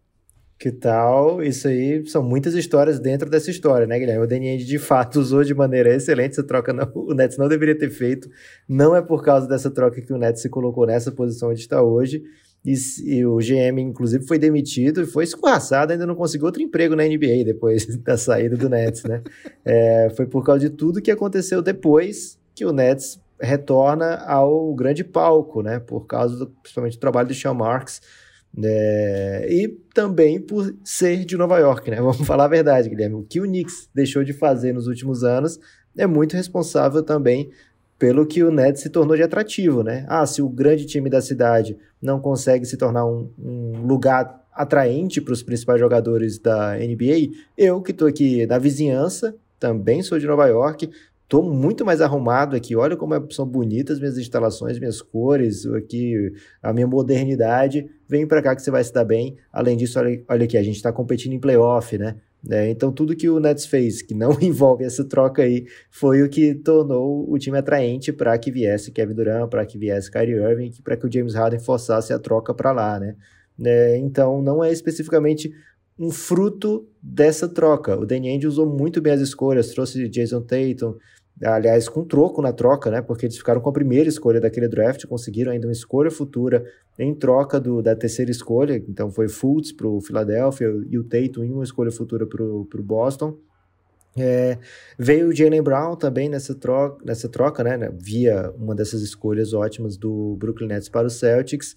[0.57, 1.43] Que tal?
[1.43, 4.23] Isso aí são muitas histórias dentro dessa história, né, Guilherme?
[4.23, 6.73] O Danny Ainge de fato usou de maneira excelente essa troca.
[6.73, 8.27] Não, o Nets não deveria ter feito.
[8.67, 11.83] Não é por causa dessa troca que o Nets se colocou nessa posição onde está
[11.83, 12.23] hoje.
[12.65, 12.73] E,
[13.05, 17.03] e, o GM, inclusive, foi demitido e foi escorraçado, ainda não conseguiu outro emprego na
[17.03, 19.21] NBA depois da saída do Nets, né?
[19.63, 25.03] É, foi por causa de tudo que aconteceu depois que o Nets retorna ao grande
[25.03, 25.79] palco, né?
[25.79, 28.01] Por causa, do, principalmente, do trabalho do Sean Marks
[28.63, 31.97] é, e também por ser de Nova York, né?
[32.01, 33.15] Vamos falar a verdade, Guilherme.
[33.15, 35.59] O que o Knicks deixou de fazer nos últimos anos
[35.97, 37.49] é muito responsável também
[37.97, 40.05] pelo que o Nets se tornou de atrativo, né?
[40.07, 45.21] Ah, se o grande time da cidade não consegue se tornar um, um lugar atraente
[45.21, 50.27] para os principais jogadores da NBA, eu que estou aqui na vizinhança, também sou de
[50.27, 50.89] Nova York,
[51.23, 52.75] estou muito mais arrumado aqui.
[52.75, 57.89] Olha como é, são bonitas minhas instalações, minhas cores, aqui a minha modernidade.
[58.07, 59.35] Vem para cá que você vai se dar bem.
[59.51, 62.15] Além disso, olha, olha aqui, a gente está competindo em playoff, né?
[62.49, 66.29] É, então, tudo que o Nets fez que não envolve essa troca aí foi o
[66.29, 70.71] que tornou o time atraente para que viesse Kevin Durant, para que viesse Kyrie Irving,
[70.83, 73.15] para que o James Harden forçasse a troca para lá, né?
[73.63, 75.51] É, então, não é especificamente
[75.99, 77.97] um fruto dessa troca.
[77.97, 80.95] O Danny Ainge usou muito bem as escolhas, trouxe Jason Tatum,
[81.43, 83.01] aliás, com troco na troca, né?
[83.01, 86.65] Porque eles ficaram com a primeira escolha daquele draft, conseguiram ainda uma escolha futura
[86.97, 88.75] em troca do, da terceira escolha.
[88.87, 92.83] Então foi Fultz para o Philadelphia e o Tatum em uma escolha futura para o
[92.83, 93.37] Boston.
[94.19, 94.57] É,
[94.97, 99.95] veio o Jalen Brown também nessa troca, nessa troca né, via uma dessas escolhas ótimas
[99.95, 101.75] do Brooklyn Nets para o Celtics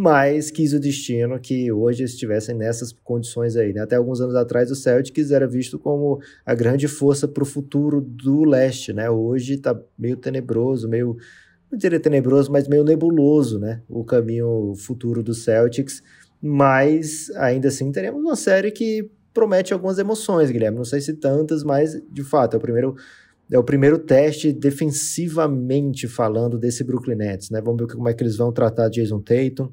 [0.00, 3.72] mas quis o destino que hoje estivessem nessas condições aí.
[3.72, 3.80] Né?
[3.80, 8.00] Até alguns anos atrás, o Celtics era visto como a grande força para o futuro
[8.00, 8.92] do leste.
[8.92, 9.10] Né?
[9.10, 11.16] Hoje está meio tenebroso, meio,
[11.68, 13.82] não diria tenebroso, mas meio nebuloso né?
[13.88, 16.00] o caminho futuro do Celtics.
[16.40, 20.76] Mas ainda assim teremos uma série que promete algumas emoções, Guilherme.
[20.78, 22.94] Não sei se tantas, mas de fato é o primeiro
[23.50, 27.62] é o primeiro teste defensivamente falando desse Brooklyn Nets, né?
[27.62, 29.72] Vamos ver como é que eles vão tratar Jason Tatum,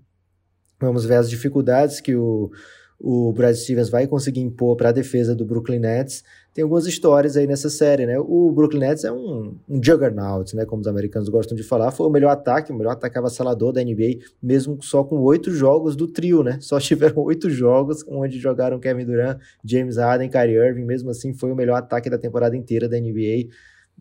[0.80, 2.52] Vamos ver as dificuldades que o,
[3.00, 6.24] o Brad Stevens vai conseguir impor para a defesa do Brooklyn Nets.
[6.54, 8.18] Tem algumas histórias aí nessa série, né?
[8.18, 10.66] O Brooklyn Nets é um, um juggernaut, né?
[10.66, 11.92] Como os americanos gostam de falar.
[11.92, 15.96] Foi o melhor ataque, o melhor ataque avassalador da NBA, mesmo só com oito jogos
[15.96, 16.58] do trio, né?
[16.62, 20.86] Só tiveram oito jogos onde jogaram Kevin Durant, James Harden, Kyrie Irving.
[20.86, 23.50] Mesmo assim, foi o melhor ataque da temporada inteira da NBA.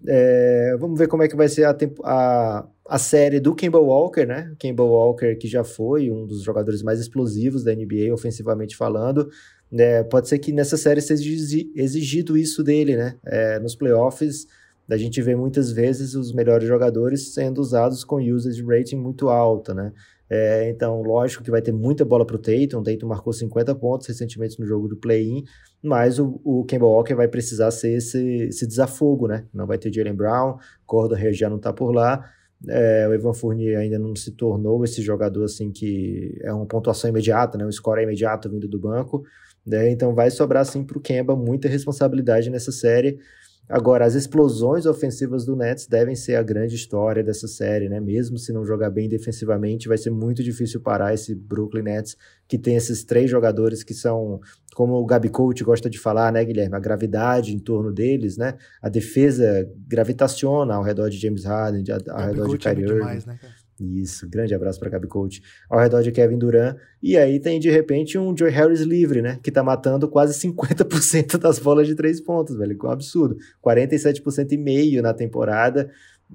[0.07, 4.27] É, vamos ver como é que vai ser a, a, a série do Kemba Walker,
[4.27, 4.55] né?
[4.59, 9.29] Kemba Walker, que já foi um dos jogadores mais explosivos da NBA, ofensivamente falando.
[9.73, 11.29] É, pode ser que nessa série seja
[11.75, 13.17] exigido isso dele, né?
[13.25, 14.47] É, nos playoffs,
[14.89, 19.73] a gente vê muitas vezes os melhores jogadores sendo usados com usage rating muito alta,
[19.73, 19.93] né?
[20.37, 22.81] É, então, lógico que vai ter muita bola para o Tatum.
[22.81, 25.45] O Tatum marcou 50 pontos recentemente no jogo do play-in,
[25.81, 28.19] mas o, o Kemba Walker vai precisar ser esse,
[28.49, 29.47] esse desafogo, né?
[29.55, 32.29] Não vai ter Jalen Brown, Corda já não está por lá.
[32.67, 37.09] É, o Evan Fournier ainda não se tornou esse jogador assim que é uma pontuação
[37.11, 37.65] imediata, né?
[37.65, 39.23] um score imediato vindo do banco.
[39.65, 39.91] Né?
[39.91, 43.21] Então vai sobrar assim para o Kemba muita responsabilidade nessa série.
[43.69, 47.99] Agora, as explosões ofensivas do Nets devem ser a grande história dessa série, né?
[47.99, 52.59] Mesmo se não jogar bem defensivamente, vai ser muito difícil parar esse Brooklyn Nets, que
[52.59, 54.39] tem esses três jogadores que são,
[54.75, 56.77] como o Gabi Coach gosta de falar, né, Guilherme?
[56.77, 58.55] A gravidade em torno deles, né?
[58.83, 62.95] A defesa gravitaciona ao redor de James Harden, ao Gabi redor Coach de Kyrie é.
[62.95, 63.64] Demais, né, cara?
[63.81, 65.43] Isso, grande abraço para Gabi Coach.
[65.69, 66.77] Ao redor de Kevin Durant.
[67.03, 69.39] E aí tem de repente um Joe Harris livre, né?
[69.43, 72.79] Que tá matando quase 50% das bolas de três pontos, velho.
[72.79, 73.37] Que é um absurdo.
[73.65, 75.91] 47% e meio na temporada.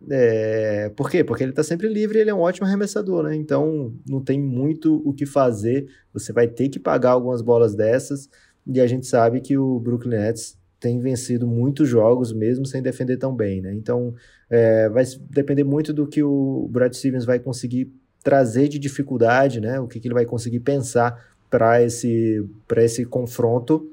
[0.10, 0.90] É...
[0.98, 1.24] Por quê?
[1.24, 3.36] Porque ele tá sempre livre e ele é um ótimo arremessador, né?
[3.36, 5.88] Então não tem muito o que fazer.
[6.14, 8.30] Você vai ter que pagar algumas bolas dessas.
[8.68, 13.18] E a gente sabe que o Brooklyn Nets tem vencido muitos jogos mesmo sem defender
[13.18, 13.74] tão bem, né?
[13.74, 14.14] Então
[14.50, 17.92] é, vai depender muito do que o Brad Stevens vai conseguir
[18.24, 19.80] trazer de dificuldade, né?
[19.80, 23.92] O que, que ele vai conseguir pensar para esse para esse confronto.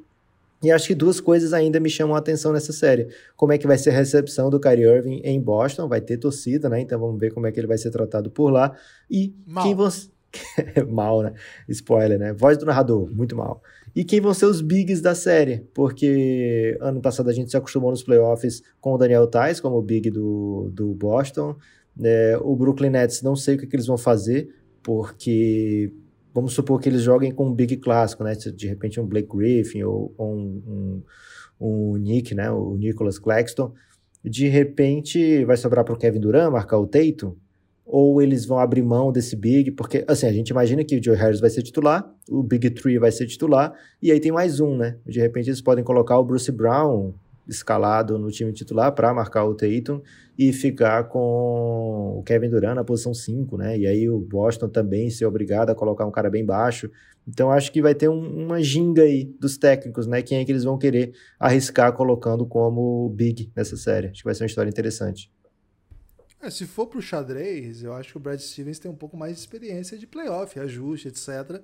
[0.62, 3.08] E acho que duas coisas ainda me chamam a atenção nessa série.
[3.36, 5.86] Como é que vai ser a recepção do Kyrie Irving em Boston?
[5.86, 6.80] Vai ter torcida, né?
[6.80, 8.74] Então vamos ver como é que ele vai ser tratado por lá.
[9.10, 9.64] E Mal.
[9.64, 10.08] quem você
[10.88, 11.32] mal, né?
[11.68, 12.32] Spoiler, né?
[12.32, 13.62] Voz do narrador, muito mal.
[13.96, 15.66] E quem vão ser os bigs da série?
[15.72, 19.82] Porque ano passado a gente se acostumou nos playoffs com o Daniel Tais como o
[19.82, 21.56] big do, do Boston.
[22.02, 25.90] É, o Brooklyn Nets, não sei o que, que, eles vão fazer, porque
[26.34, 28.34] vamos supor que eles joguem com um big clássico, né?
[28.34, 31.02] De repente um Blake Griffin ou, ou um,
[31.58, 32.50] um, um Nick, né?
[32.50, 33.72] O Nicholas Claxton.
[34.22, 37.34] De repente vai sobrar para o Kevin Durant marcar o Tatum
[37.86, 41.14] ou eles vão abrir mão desse Big, porque, assim, a gente imagina que o Joe
[41.14, 43.72] Harris vai ser titular, o Big Three vai ser titular,
[44.02, 44.96] e aí tem mais um, né?
[45.06, 47.14] De repente eles podem colocar o Bruce Brown
[47.48, 50.00] escalado no time titular para marcar o Tatum
[50.36, 53.78] e ficar com o Kevin Durant na posição 5, né?
[53.78, 56.90] E aí o Boston também ser obrigado a colocar um cara bem baixo.
[57.26, 60.22] Então acho que vai ter um, uma ginga aí dos técnicos, né?
[60.22, 64.08] Quem é que eles vão querer arriscar colocando como Big nessa série.
[64.08, 65.30] Acho que vai ser uma história interessante.
[66.46, 69.34] É, se for pro xadrez, eu acho que o Brad Stevens tem um pouco mais
[69.34, 71.60] de experiência de playoff, ajuste, etc.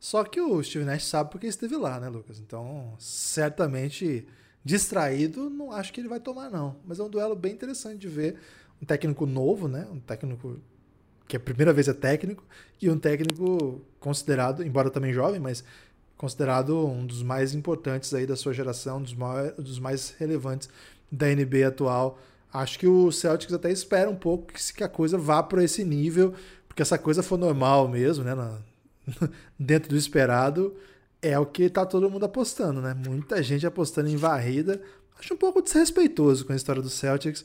[0.00, 2.40] Só que o Steve Nash sabe porque esteve lá, né, Lucas?
[2.40, 4.26] Então, certamente
[4.64, 6.76] distraído, não acho que ele vai tomar, não.
[6.86, 8.36] Mas é um duelo bem interessante de ver.
[8.80, 9.86] Um técnico novo, né?
[9.92, 10.58] Um técnico
[11.28, 12.44] que a primeira vez é técnico,
[12.80, 15.62] e um técnico considerado, embora também jovem, mas
[16.16, 20.68] considerado um dos mais importantes aí da sua geração, um dos mais, dos mais relevantes
[21.10, 22.18] da NBA atual
[22.52, 26.34] Acho que o Celtics até espera um pouco que a coisa vá para esse nível,
[26.68, 28.34] porque essa coisa for normal mesmo, né?
[28.34, 28.58] Na,
[29.58, 30.74] dentro do esperado,
[31.20, 32.94] é o que tá todo mundo apostando, né?
[32.94, 34.80] Muita gente apostando em varrida.
[35.18, 37.44] Acho um pouco desrespeitoso com a história do Celtics.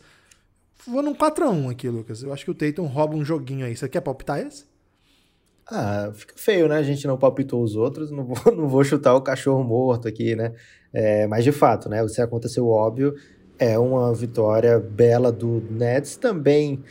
[0.85, 2.23] Vou num 4x1 aqui, Lucas.
[2.23, 3.75] Eu acho que o Tatum rouba um joguinho aí.
[3.75, 4.65] Você quer palpitar esse?
[5.69, 6.77] Ah, fica feio, né?
[6.77, 8.09] A gente não palpitou os outros.
[8.09, 10.53] Não vou, não vou chutar o cachorro morto aqui, né?
[10.93, 12.05] É, mas de fato, né?
[12.07, 13.15] Se aconteceu óbvio,
[13.59, 16.15] É uma vitória bela do Nets.
[16.15, 16.83] Também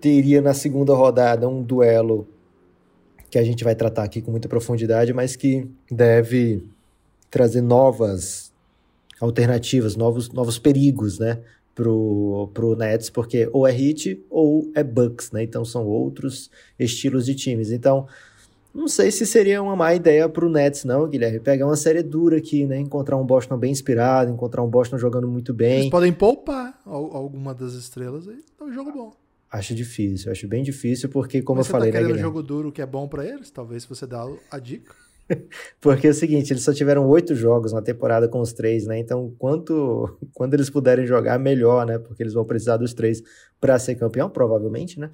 [0.00, 2.26] teria na segunda rodada um duelo
[3.30, 6.68] que a gente vai tratar aqui com muita profundidade, mas que deve
[7.30, 8.52] trazer novas
[9.20, 11.40] alternativas, novos, novos perigos, né?
[11.74, 15.42] Pro, pro Nets, porque ou é Heat ou é Bucks, né?
[15.42, 17.70] Então são outros estilos de times.
[17.70, 18.06] Então,
[18.74, 21.40] não sei se seria uma má ideia pro Nets, não, Guilherme.
[21.40, 22.78] Pegar uma série dura aqui, né?
[22.78, 25.80] Encontrar um Boston bem inspirado, encontrar um Boston jogando muito bem.
[25.80, 28.38] Eles podem poupar alguma das estrelas aí.
[28.60, 29.12] É um jogo bom.
[29.50, 32.72] Acho difícil, acho bem difícil, porque, como Mas eu falei, tá né, um jogo duro
[32.72, 33.50] que é bom para eles?
[33.50, 34.94] Talvez você dá a dica.
[35.78, 38.98] porque é o seguinte, eles só tiveram oito jogos na temporada com os três, né?
[38.98, 41.98] Então, quanto quando eles puderem jogar, melhor, né?
[41.98, 43.22] Porque eles vão precisar dos três
[43.60, 45.10] para ser campeão, provavelmente, né?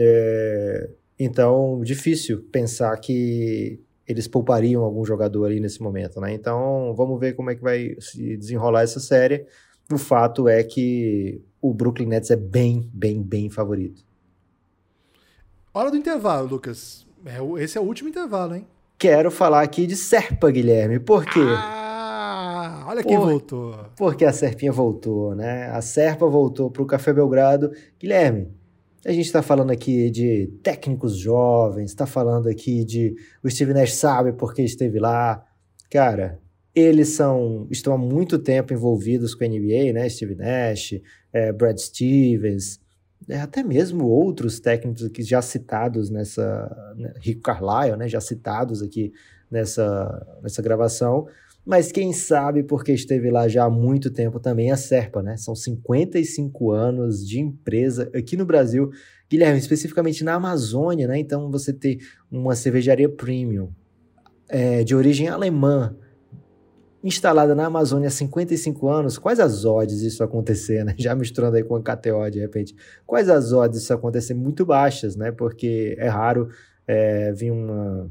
[0.00, 0.90] É...
[1.18, 6.32] Então, difícil pensar que eles poupariam algum jogador ali nesse momento, né?
[6.32, 9.46] Então, vamos ver como é que vai se desenrolar essa série.
[9.92, 14.04] O fato é que o Brooklyn Nets é bem, bem, bem favorito.
[15.72, 17.06] Hora do intervalo, Lucas.
[17.24, 18.66] É, esse é o último intervalo, hein?
[18.98, 20.98] Quero falar aqui de Serpa, Guilherme.
[20.98, 21.40] Por quê?
[21.40, 23.28] Ah, olha quem Por...
[23.28, 23.74] voltou.
[23.96, 25.68] Porque a Serpinha voltou, né?
[25.70, 27.72] A Serpa voltou para o Café Belgrado.
[28.00, 28.48] Guilherme,
[29.06, 33.94] a gente está falando aqui de técnicos jovens, está falando aqui de o Steve Nash
[33.94, 35.46] sabe porque esteve lá.
[35.88, 36.40] Cara,
[36.74, 40.08] eles são estão há muito tempo envolvidos com a NBA, né?
[40.08, 41.00] Steve Nash,
[41.32, 42.80] é, Brad Stevens,
[43.28, 47.14] é, até mesmo outros técnicos aqui já citados nessa, né?
[47.20, 48.08] Rico Carlisle, né?
[48.08, 49.12] Já citados aqui
[49.48, 51.28] nessa, nessa gravação.
[51.66, 55.36] Mas quem sabe porque esteve lá já há muito tempo também a Serpa, né?
[55.36, 58.88] São 55 anos de empresa aqui no Brasil,
[59.28, 61.18] Guilherme, especificamente na Amazônia, né?
[61.18, 61.98] Então você ter
[62.30, 63.70] uma cervejaria premium
[64.48, 65.96] é, de origem alemã,
[67.02, 70.94] instalada na Amazônia há 55 anos, quais as odds disso acontecer, né?
[70.96, 72.76] Já misturando aí com a KTO de repente.
[73.04, 74.34] Quais as odds disso acontecer?
[74.34, 75.32] Muito baixas, né?
[75.32, 76.48] Porque é raro
[76.86, 78.08] é, vir uma,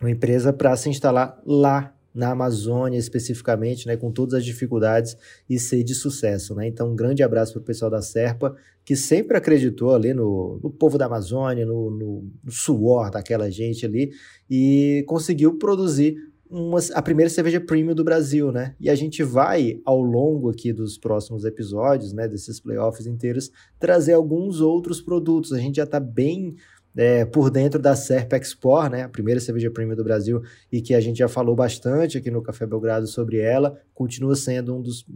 [0.00, 5.16] uma empresa para se instalar lá na Amazônia especificamente, né, com todas as dificuldades
[5.48, 6.66] e ser de sucesso, né?
[6.66, 10.70] Então, um grande abraço para o pessoal da Serpa, que sempre acreditou ali no, no
[10.70, 14.10] povo da Amazônia, no, no, no, suor daquela gente ali,
[14.48, 16.16] e conseguiu produzir
[16.50, 18.74] uma, a primeira cerveja premium do Brasil, né?
[18.80, 24.14] E a gente vai, ao longo aqui dos próximos episódios, né, desses playoffs inteiros, trazer
[24.14, 25.52] alguns outros produtos.
[25.52, 26.56] A gente já está bem
[26.96, 30.94] é, por dentro da Serp Export, né, a primeira cerveja premium do Brasil, e que
[30.94, 35.06] a gente já falou bastante aqui no Café Belgrado sobre ela, continua sendo um dos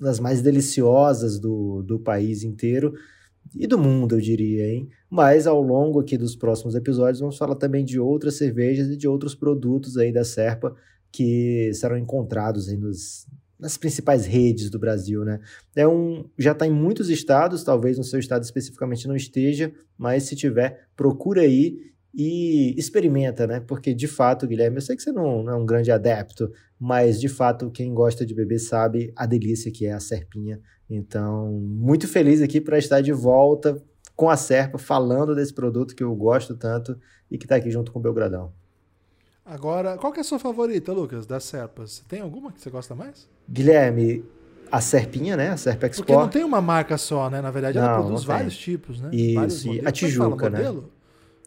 [0.00, 2.94] das mais deliciosas do, do país inteiro
[3.54, 4.88] e do mundo, eu diria, hein?
[5.10, 9.06] Mas ao longo aqui dos próximos episódios vamos falar também de outras cervejas e de
[9.06, 10.74] outros produtos aí da Serpa
[11.12, 13.26] que serão encontrados aí nos,
[13.60, 15.40] nas principais redes do Brasil, né?
[15.76, 20.24] É um, já está em muitos estados, talvez no seu estado especificamente não esteja, mas
[20.24, 23.60] se tiver, procura aí e experimenta, né?
[23.60, 27.20] Porque de fato, Guilherme, eu sei que você não, não é um grande adepto, mas
[27.20, 32.08] de fato quem gosta de beber sabe a delícia que é a serpinha então, muito
[32.08, 33.80] feliz aqui para estar de volta
[34.16, 36.98] com a Serpa, falando desse produto que eu gosto tanto
[37.30, 38.52] e que está aqui junto com o Belgradão.
[39.50, 42.04] Agora, qual que é a sua favorita, Lucas, das Serpas?
[42.08, 43.28] Tem alguma que você gosta mais?
[43.50, 44.24] Guilherme,
[44.70, 45.48] a Serpinha, né?
[45.48, 46.06] A Serpa Export.
[46.06, 47.40] Porque não tem uma marca só, né?
[47.42, 49.10] Na verdade, ela não, produz não vários tipos, né?
[49.12, 50.82] Isso, e a Tijuca, é né?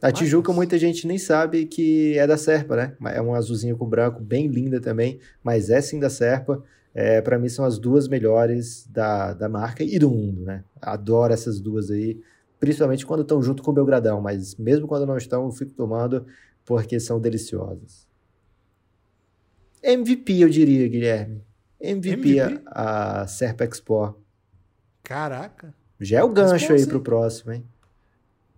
[0.01, 2.93] A Tijuca muita gente nem sabe que é da Serpa, né?
[3.13, 6.61] É um azulzinho com branco, bem linda também, mas é sim da Serpa
[6.93, 10.63] é, para mim são as duas melhores da, da marca e do mundo, né?
[10.79, 12.19] Adoro essas duas aí,
[12.59, 16.25] principalmente quando estão junto com o Belgradão, mas mesmo quando não estão, eu fico tomando
[16.65, 18.07] porque são deliciosas.
[19.81, 21.43] MVP, eu diria, Guilherme.
[21.79, 22.61] MVP, MVP?
[22.67, 24.15] A, a Serp Expo.
[25.03, 25.75] Caraca.
[25.99, 27.65] Já é o gancho aí pro próximo, hein?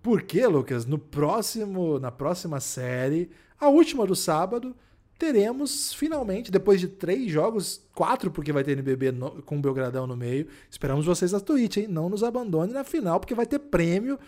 [0.01, 0.85] Por quê, Lucas?
[0.85, 4.75] No próximo, na próxima série, a última do sábado,
[5.17, 10.05] teremos finalmente, depois de três jogos, quatro, porque vai ter NBB no, com o Belgradão
[10.05, 10.47] no meio.
[10.69, 11.87] Esperamos vocês na Twitch, hein?
[11.87, 14.19] Não nos abandone na final, porque vai ter prêmio.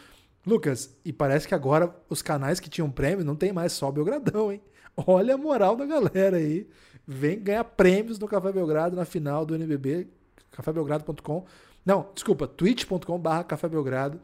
[0.47, 4.51] Lucas, e parece que agora os canais que tinham prêmio não tem mais só Belgradão,
[4.51, 4.61] hein?
[4.95, 6.67] Olha a moral da galera aí.
[7.05, 10.07] Vem ganhar prêmios no Café Belgrado na final do NBB,
[10.51, 11.45] cafébelgrado.com.
[11.85, 14.19] Não, desculpa, twitch.com/barra Café Belgrado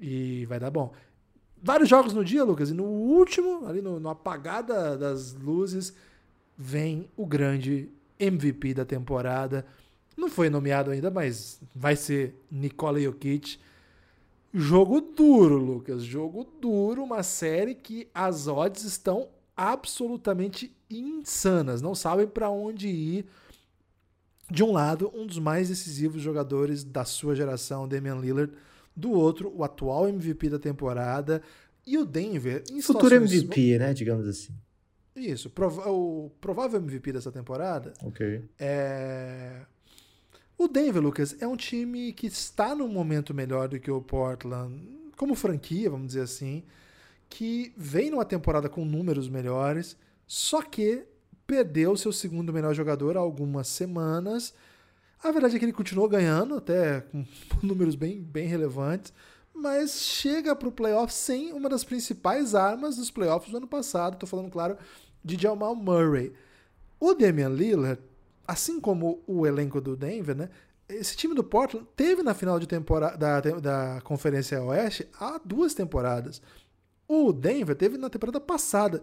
[0.00, 0.92] e vai dar bom
[1.64, 5.94] vários jogos no dia, Lucas, e no último, ali no, no apagada das luzes,
[6.56, 7.88] vem o grande
[8.20, 9.64] MVP da temporada.
[10.14, 13.58] Não foi nomeado ainda, mas vai ser Nikola Jokic.
[14.52, 16.02] Jogo duro, Lucas.
[16.02, 21.80] Jogo duro, uma série que as odds estão absolutamente insanas.
[21.80, 23.26] Não sabem para onde ir.
[24.50, 28.52] De um lado, um dos mais decisivos jogadores da sua geração, Damian Lillard.
[28.94, 31.42] Do outro, o atual MVP da temporada.
[31.86, 32.62] E o Denver.
[32.70, 33.92] Em Futuro MVP, né?
[33.94, 34.52] Digamos assim.
[35.16, 35.50] Isso.
[35.86, 37.92] o provável MVP dessa temporada.
[38.02, 38.44] Ok.
[38.58, 39.60] É.
[40.56, 44.74] O Denver, Lucas, é um time que está num momento melhor do que o Portland,
[45.16, 46.64] como franquia, vamos dizer assim,
[47.28, 49.96] que vem numa temporada com números melhores,
[50.26, 51.04] só que
[51.46, 54.54] perdeu seu segundo melhor jogador há algumas semanas.
[55.22, 57.24] A verdade é que ele continuou ganhando, até com
[57.62, 59.12] números bem, bem relevantes,
[59.54, 64.14] mas chega para o playoff sem uma das principais armas dos playoffs do ano passado.
[64.14, 64.76] Estou falando, claro,
[65.24, 66.32] de Jamal Murray.
[66.98, 68.00] O Damian Lillard,
[68.46, 70.50] assim como o elenco do Denver, né?
[70.88, 75.74] Esse time do Portland teve na final de temporada da, da Conferência Oeste há duas
[75.74, 76.42] temporadas.
[77.08, 79.02] O Denver teve na temporada passada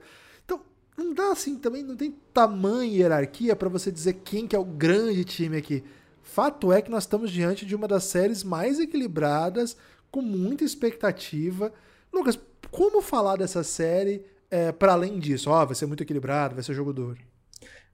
[0.97, 4.65] não dá assim também, não tem tamanho hierarquia para você dizer quem que é o
[4.65, 5.83] grande time aqui.
[6.21, 9.75] Fato é que nós estamos diante de uma das séries mais equilibradas,
[10.09, 11.73] com muita expectativa.
[12.13, 15.49] Lucas, como falar dessa série é, para além disso?
[15.49, 17.17] Ó, oh, vai ser muito equilibrado, vai ser jogo duro.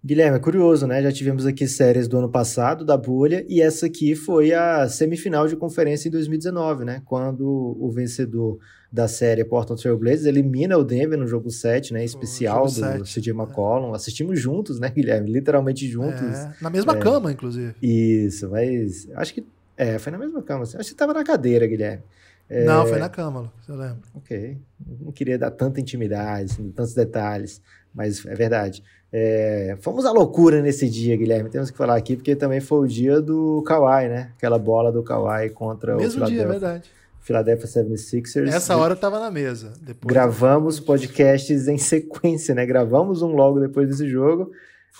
[0.04, 1.02] Guilherme, é curioso, né?
[1.02, 5.48] Já tivemos aqui séries do ano passado, da bolha, e essa aqui foi a semifinal
[5.48, 7.02] de conferência em 2019, né?
[7.06, 7.45] Quando
[7.80, 8.60] o vencedor
[8.91, 12.06] da série Portland Trail Blazers elimina o Denver no jogo 7, né?
[12.06, 13.20] Especial do 7.
[13.20, 13.91] CJ McCollum.
[13.91, 13.95] É.
[13.95, 15.32] Assistimos juntos, né, Guilherme?
[15.32, 16.22] Literalmente juntos.
[16.22, 17.76] É, na mesma é, cama, inclusive.
[17.82, 19.45] Isso, mas acho que.
[19.76, 20.64] É, foi na mesma cama.
[20.64, 20.78] Assim.
[20.78, 22.04] Acho que tava na cadeira, Guilherme.
[22.50, 22.64] É...
[22.64, 24.00] Não, foi na cama, você lembra.
[24.14, 24.58] Ok.
[25.02, 27.62] Não queria dar tanta intimidade, assim, tantos detalhes,
[27.93, 28.82] mas é verdade.
[29.12, 31.49] É, fomos à loucura nesse dia, Guilherme.
[31.49, 34.32] Temos que falar aqui, porque também foi o dia do Kawhi, né?
[34.38, 36.36] Aquela bola do Kawhi contra Mesmo o Philadelphia.
[36.36, 36.91] dia, é verdade.
[37.22, 38.47] Philadelphia 76ers.
[38.53, 39.74] Essa hora eu tava na mesa.
[40.05, 42.66] Gravamos podcasts em sequência, né?
[42.66, 44.51] Gravamos um logo depois desse jogo.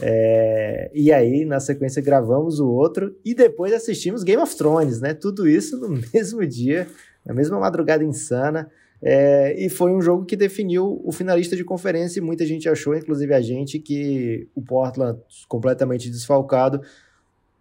[0.02, 5.14] É, e aí, na sequência, gravamos o outro e depois assistimos Game of Thrones, né?
[5.14, 6.88] Tudo isso no mesmo dia,
[7.26, 8.70] na mesma madrugada insana.
[9.02, 12.96] É, e foi um jogo que definiu o finalista de conferência e muita gente achou,
[12.96, 16.82] inclusive a gente, que o Portland, completamente desfalcado,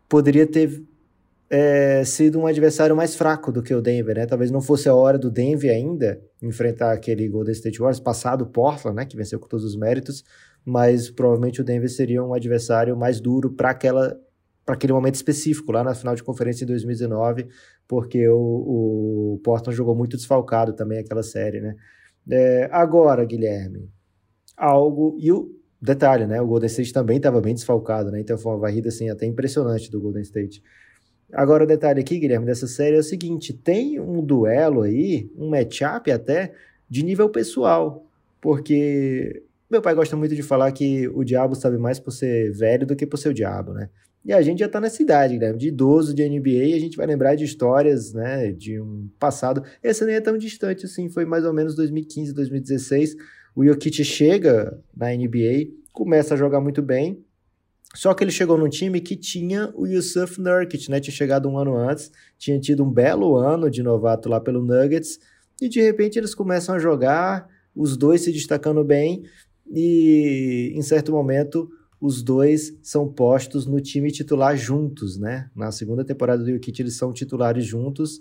[0.09, 0.82] poderia ter
[1.49, 4.26] é, sido um adversário mais fraco do que o Denver, né?
[4.26, 8.47] Talvez não fosse a hora do Denver ainda enfrentar aquele Golden State Warriors, passado o
[8.47, 9.05] Portland, né?
[9.05, 10.24] Que venceu com todos os méritos,
[10.64, 14.18] mas provavelmente o Denver seria um adversário mais duro para aquela
[14.66, 17.46] para aquele momento específico, lá na final de conferência em 2019,
[17.86, 21.76] porque o, o Portland jogou muito desfalcado também aquela série, né?
[22.28, 23.88] É, agora, Guilherme,
[24.56, 25.16] algo.
[25.20, 26.40] E o detalhe, né?
[26.40, 28.20] O Golden State também estava bem desfalcado, né?
[28.20, 30.60] Então foi uma varrida assim, até impressionante do Golden State.
[31.32, 35.48] Agora, o detalhe aqui, Guilherme, dessa série é o seguinte: tem um duelo aí, um
[35.48, 36.52] matchup até,
[36.90, 38.04] de nível pessoal.
[38.40, 42.84] Porque meu pai gosta muito de falar que o diabo sabe mais por ser velho
[42.84, 43.88] do que por ser o diabo, né?
[44.27, 45.53] E a gente já está nessa idade, né?
[45.53, 48.51] De idoso de NBA, a gente vai lembrar de histórias, né?
[48.51, 49.62] De um passado.
[49.81, 53.16] Essa nem é tão distante assim, foi mais ou menos 2015, 2016.
[53.55, 57.24] O Jokic chega na NBA, começa a jogar muito bem.
[57.95, 60.99] Só que ele chegou num time que tinha o Yusuf Nurkic, né?
[60.99, 65.20] Tinha chegado um ano antes, tinha tido um belo ano de novato lá pelo Nuggets.
[65.62, 69.22] E de repente eles começam a jogar, os dois se destacando bem.
[69.72, 71.70] E em certo momento
[72.01, 75.51] os dois são postos no time titular juntos, né?
[75.55, 78.20] Na segunda temporada do Jokic eles são titulares juntos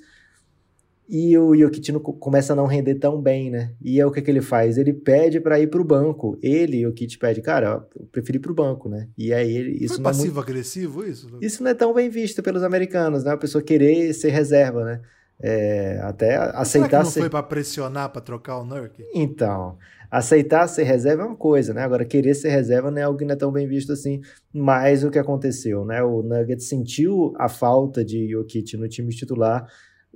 [1.07, 3.73] e o Jokic não, começa a não render tão bem, né?
[3.80, 4.78] E é o que, que ele faz?
[4.78, 6.38] Ele pede para ir para o banco.
[6.41, 9.07] Ele, o Jokic, pede, cara, eu preferi ir para o banco, né?
[9.15, 9.84] E aí ele.
[9.84, 11.11] Isso Foi passivo-agressivo é muito...
[11.11, 11.38] isso?
[11.41, 13.32] Isso não é tão bem visto pelos americanos, né?
[13.32, 15.01] A pessoa querer ser reserva, né?
[15.39, 17.19] É, até aceitar será que não ser...
[17.19, 19.03] foi para pressionar para trocar o Nurk?
[19.13, 19.78] Então,
[20.10, 21.82] aceitar ser reserva é uma coisa, né?
[21.82, 24.22] Agora, querer ser reserva não é algo que não é tão bem visto assim.
[24.53, 26.03] Mas o que aconteceu, né?
[26.03, 29.68] O Nuggets sentiu a falta de Jokic no time titular.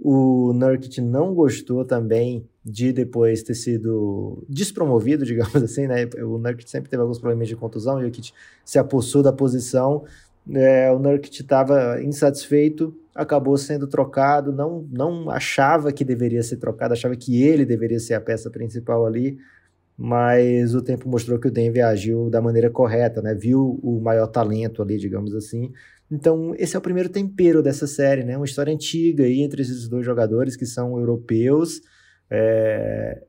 [0.02, 6.08] O Nurkic não gostou também de depois ter sido despromovido, digamos assim, né?
[6.24, 8.32] O Nurkic sempre teve alguns problemas de contusão, o Jokic
[8.64, 10.06] se apossou da posição.
[10.52, 16.94] É, o Nurkic estava insatisfeito, acabou sendo trocado, não, não achava que deveria ser trocado,
[16.94, 19.38] achava que ele deveria ser a peça principal ali
[20.02, 23.36] mas o tempo mostrou que o Denver agiu da maneira correta, né?
[23.36, 25.74] Viu o maior talento ali, digamos assim.
[26.10, 28.38] Então, esse é o primeiro tempero dessa série, né?
[28.38, 31.82] Uma história antiga aí entre esses dois jogadores que são europeus,
[32.32, 33.22] é...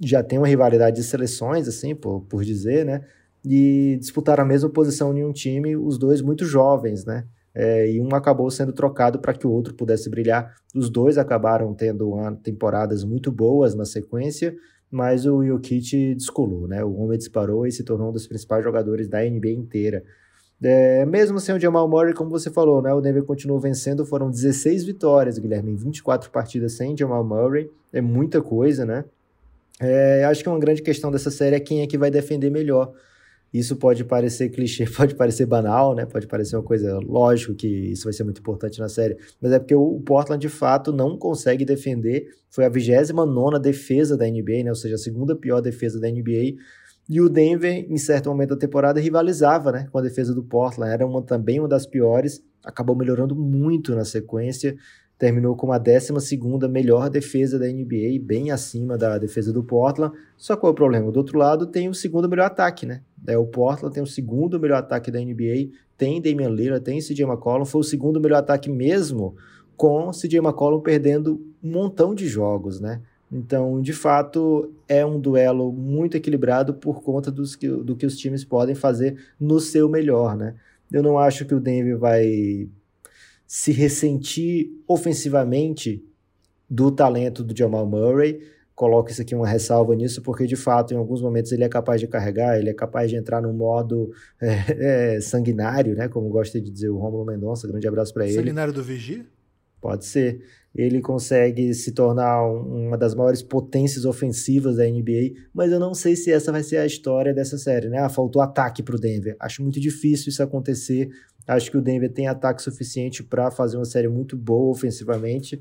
[0.00, 3.04] já tem uma rivalidade de seleções, assim, por, por dizer, né?
[3.44, 7.24] E disputaram a mesma posição em um time, os dois muito jovens, né?
[7.54, 10.56] É, e um acabou sendo trocado para que o outro pudesse brilhar.
[10.74, 12.12] Os dois acabaram tendo
[12.42, 14.56] temporadas muito boas na sequência,
[14.90, 16.84] mas o Jokic descolou, né?
[16.84, 20.04] O homem disparou e se tornou um dos principais jogadores da NBA inteira.
[20.62, 24.30] É, mesmo sem o Jamal Murray, como você falou, né, o Denver continuou vencendo, foram
[24.30, 29.04] 16 vitórias, Guilherme, em 24 partidas sem Jamal Murray, é muita coisa, né?
[29.78, 32.92] É, acho que uma grande questão dessa série é quem é que vai defender melhor.
[33.58, 36.04] Isso pode parecer clichê, pode parecer banal, né?
[36.06, 39.58] Pode parecer uma coisa, lógico que isso vai ser muito importante na série, mas é
[39.58, 42.28] porque o Portland de fato não consegue defender.
[42.50, 44.70] Foi a 29 defesa da NBA, né?
[44.70, 46.56] Ou seja, a segunda pior defesa da NBA
[47.08, 50.92] e o Denver, em certo momento da temporada, rivalizava né, com a defesa do Portland.
[50.92, 52.42] Era uma, também uma das piores.
[52.64, 54.76] Acabou melhorando muito na sequência.
[55.16, 56.12] Terminou com a 12
[56.68, 60.14] melhor defesa da NBA, bem acima da defesa do Portland.
[60.36, 61.12] Só qual é o problema?
[61.12, 63.02] Do outro lado, tem o segundo melhor ataque, né?
[63.26, 65.70] É, o Portland tem o segundo melhor ataque da NBA.
[65.96, 67.64] Tem Damian Lillard, tem CJ McCollum.
[67.64, 69.36] Foi o segundo melhor ataque mesmo,
[69.76, 73.00] com CJ McCollum perdendo um montão de jogos, né?
[73.30, 78.16] Então, de fato, é um duelo muito equilibrado por conta dos que, do que os
[78.16, 80.54] times podem fazer no seu melhor, né?
[80.92, 82.68] Eu não acho que o Denver vai
[83.46, 86.04] se ressentir ofensivamente
[86.68, 88.40] do talento do Jamal Murray.
[88.76, 92.00] Coloco isso aqui uma ressalva nisso, porque de fato, em alguns momentos, ele é capaz
[92.00, 96.06] de carregar, ele é capaz de entrar num modo é, é, sanguinário, né?
[96.08, 97.66] Como gosta de dizer o Romulo Mendonça.
[97.66, 98.34] Grande abraço para ele.
[98.34, 99.26] Sanguinário do Vigia?
[99.80, 100.40] Pode ser
[100.76, 106.14] ele consegue se tornar uma das maiores potências ofensivas da NBA, mas eu não sei
[106.14, 107.98] se essa vai ser a história dessa série, né?
[107.98, 109.36] Ah, faltou ataque para o Denver.
[109.40, 111.08] Acho muito difícil isso acontecer.
[111.46, 115.58] Acho que o Denver tem ataque suficiente para fazer uma série muito boa ofensivamente.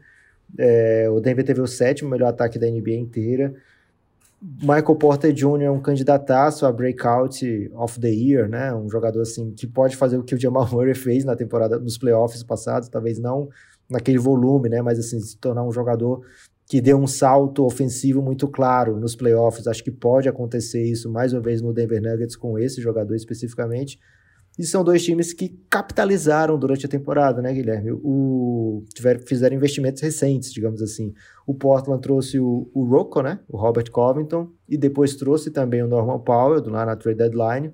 [0.58, 3.54] É, o Denver teve o sétimo melhor ataque da NBA inteira.
[4.42, 5.64] Michael Porter Jr.
[5.64, 8.74] é um candidataço a breakout of the year, né?
[8.74, 11.98] Um jogador assim que pode fazer o que o Jamal Murray fez na temporada nos
[11.98, 13.50] playoffs passados, talvez não
[13.90, 14.82] naquele volume, né?
[14.82, 16.22] Mas assim, se tornar um jogador
[16.68, 19.68] que deu um salto ofensivo muito claro nos playoffs.
[19.68, 24.00] Acho que pode acontecer isso mais uma vez no Denver Nuggets com esse jogador especificamente.
[24.58, 27.92] E são dois times que capitalizaram durante a temporada, né, Guilherme?
[27.92, 31.14] O, tiveram, fizeram investimentos recentes, digamos assim.
[31.46, 33.40] O Portland trouxe o, o Rocco, né?
[33.50, 37.74] O Robert Covington, e depois trouxe também o Norman Powell, do lá na trade deadline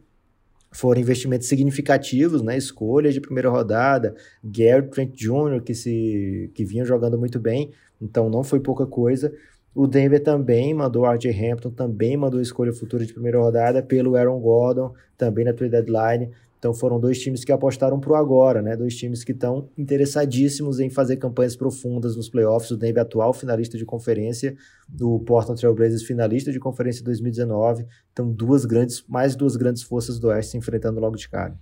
[0.72, 2.58] foram investimentos significativos, né?
[2.58, 7.72] Escolhas de primeira rodada, Gary Trent Jr., que, se, que vinha jogando muito bem,
[8.02, 9.34] então não foi pouca coisa.
[9.76, 14.40] O Denver também mandou RJ Hampton, também mandou escolha futura de primeira rodada pelo Aaron
[14.40, 16.32] Gordon, também na trade deadline.
[16.62, 18.78] Então foram dois times que apostaram pro agora, né?
[18.78, 22.70] Dois times que estão interessadíssimos em fazer campanhas profundas nos playoffs.
[22.70, 24.55] O Denver atual finalista de conferência,
[25.01, 27.88] o Portland Trail Blazers finalista de conferência 2019.
[28.14, 31.57] Então duas grandes, mais duas grandes forças do Oeste se enfrentando logo de cara.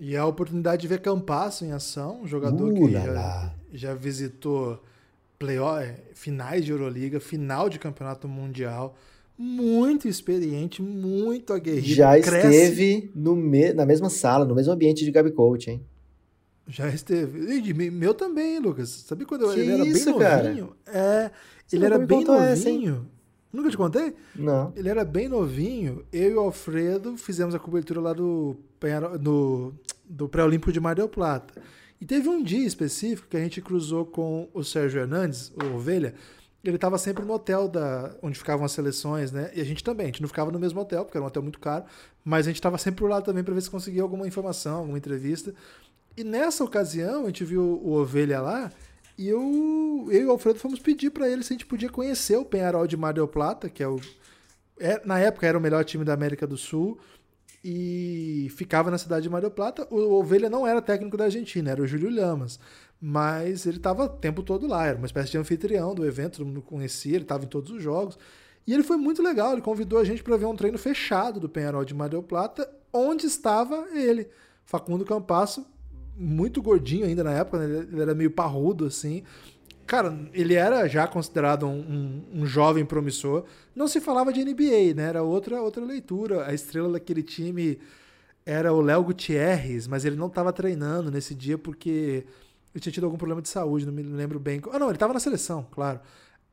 [0.00, 4.82] E a oportunidade de ver Campasso em ação, um jogador uh, que já, já, visitou
[5.38, 8.96] playoff, finais de Euroliga, final de campeonato mundial
[9.36, 11.94] muito experiente, muito aguerrido.
[11.94, 12.48] Já cresce.
[12.48, 15.84] esteve no me na mesma sala, no mesmo ambiente de Gabi Coach, hein?
[16.66, 17.58] Já esteve.
[17.58, 18.88] E meu também, Lucas.
[18.88, 20.76] Sabe quando que ele era isso, bem novinho?
[20.84, 20.98] Cara?
[20.98, 21.30] É,
[21.66, 22.94] Você ele era bem novinho.
[22.94, 23.14] Essa,
[23.54, 24.14] Nunca te contei?
[24.34, 24.72] Não.
[24.74, 26.04] Ele era bem novinho.
[26.12, 28.56] Eu e o Alfredo fizemos a cobertura lá do,
[29.20, 29.72] do,
[30.04, 31.62] do Pré-Olímpico de Mar del Plata.
[32.00, 36.14] E teve um dia específico que a gente cruzou com o Sérgio Hernandes, o Ovelha,
[36.64, 39.50] ele estava sempre no hotel da, onde ficavam as seleções, né?
[39.54, 41.42] E a gente também, a gente não ficava no mesmo hotel, porque era um hotel
[41.42, 41.84] muito caro,
[42.24, 44.96] mas a gente estava sempre por lá também para ver se conseguia alguma informação, alguma
[44.96, 45.54] entrevista.
[46.16, 48.72] E nessa ocasião, a gente viu o Ovelha lá,
[49.18, 52.36] e eu, eu e o Alfredo fomos pedir para ele se a gente podia conhecer
[52.36, 54.00] o Penharol de Mar del Plata, que é o.
[54.80, 56.98] É, na época era o melhor time da América do Sul,
[57.62, 59.86] e ficava na cidade de Mar del Plata.
[59.90, 62.58] O Ovelha não era técnico da Argentina, era o Júlio Lamas
[63.06, 66.46] mas ele estava o tempo todo lá, era uma espécie de anfitrião do evento, todo
[66.46, 68.18] mundo conhecia, ele estava em todos os jogos.
[68.66, 71.46] E ele foi muito legal, ele convidou a gente para ver um treino fechado do
[71.46, 74.26] Penharol de Mar del Plata, onde estava ele,
[74.64, 75.66] Facundo Campasso,
[76.16, 77.86] muito gordinho ainda na época, né?
[77.92, 79.22] ele era meio parrudo assim.
[79.86, 83.44] Cara, ele era já considerado um, um, um, jovem promissor.
[83.76, 85.08] Não se falava de NBA, né?
[85.10, 86.46] Era outra, outra leitura.
[86.46, 87.78] A estrela daquele time
[88.46, 92.24] era o Léo Gutierrez, mas ele não estava treinando nesse dia porque
[92.74, 94.60] ele tinha tido algum problema de saúde, não me lembro bem.
[94.72, 96.00] Ah, não, ele estava na seleção, claro.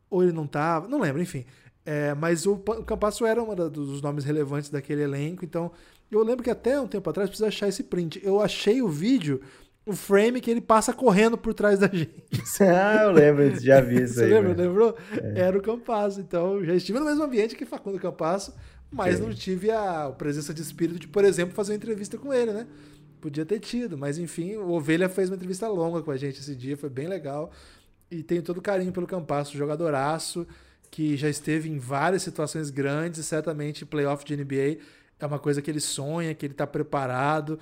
[0.09, 1.45] Ou ele não estava, não lembro, enfim.
[1.83, 5.71] É, mas o, o Campasso era um dos nomes relevantes daquele elenco, então
[6.11, 8.21] eu lembro que até um tempo atrás precisa achar esse print.
[8.23, 9.41] Eu achei o vídeo,
[9.83, 12.23] o frame que ele passa correndo por trás da gente.
[12.61, 14.29] ah, eu lembro, já vi isso Você aí.
[14.29, 14.97] Você lembra, lembrou?
[15.11, 15.39] É.
[15.39, 16.21] Era o Campasso.
[16.21, 18.53] Então, já estive no mesmo ambiente que Facundo Campasso,
[18.91, 22.51] mas não tive a presença de espírito de, por exemplo, fazer uma entrevista com ele,
[22.51, 22.67] né?
[23.21, 26.55] Podia ter tido, mas enfim, o Ovelha fez uma entrevista longa com a gente esse
[26.55, 27.51] dia, foi bem legal.
[28.09, 30.45] E tenho todo carinho pelo Campasso, jogadoraço,
[30.89, 34.79] que já esteve em várias situações grandes, e certamente playoff de NBA
[35.19, 37.59] é uma coisa que ele sonha, que ele está preparado.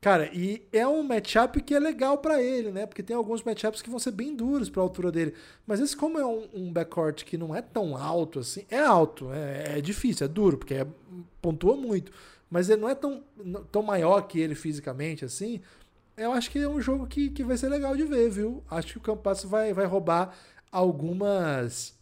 [0.00, 2.86] Cara, e é um matchup que é legal para ele, né?
[2.86, 5.34] Porque tem alguns matchups que vão ser bem duros para a altura dele.
[5.64, 9.30] Mas esse, como é um, um, backcourt que não é tão alto assim, é alto,
[9.32, 10.86] é, é difícil, é duro, porque é,
[11.40, 12.10] pontua muito.
[12.52, 13.24] Mas ele não é tão,
[13.72, 15.62] tão maior que ele fisicamente assim.
[16.14, 18.62] Eu acho que é um jogo que, que vai ser legal de ver, viu?
[18.70, 20.36] Acho que o Campasso vai, vai roubar
[20.70, 21.94] algumas,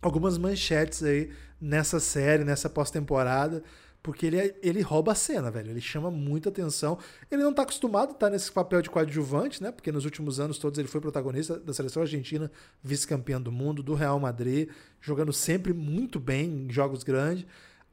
[0.00, 1.30] algumas manchetes aí
[1.60, 3.62] nessa série, nessa pós-temporada.
[4.02, 5.70] Porque ele, é, ele rouba a cena, velho.
[5.70, 6.98] Ele chama muita atenção.
[7.30, 9.70] Ele não tá acostumado a estar nesse papel de coadjuvante, né?
[9.70, 12.50] Porque nos últimos anos todos ele foi protagonista da seleção argentina,
[12.82, 14.70] vice-campeão do mundo, do Real Madrid,
[15.02, 17.44] jogando sempre muito bem em jogos grandes.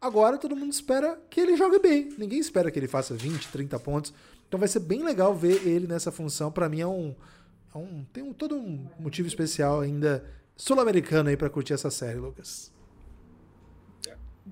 [0.02, 2.10] Agora todo mundo espera que ele jogue bem.
[2.18, 4.14] Ninguém espera que ele faça 20, 30 pontos.
[4.48, 6.52] Então vai ser bem legal ver ele nessa função.
[6.52, 7.14] Para mim é um,
[7.74, 10.24] é um, tem um, todo um motivo especial ainda
[10.56, 12.72] sul-americano aí para curtir essa série, Lucas.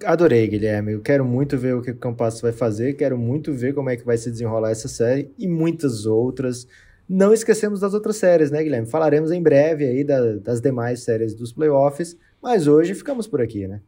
[0.04, 0.92] Adorei, Guilherme.
[0.92, 3.96] Eu quero muito ver o que o Campasso vai fazer, quero muito ver como é
[3.96, 6.68] que vai se desenrolar essa série e muitas outras.
[7.10, 8.88] Não esquecemos das outras séries, né, Guilherme?
[8.88, 13.66] Falaremos em breve aí da, das demais séries dos playoffs, mas hoje ficamos por aqui,
[13.68, 13.82] né?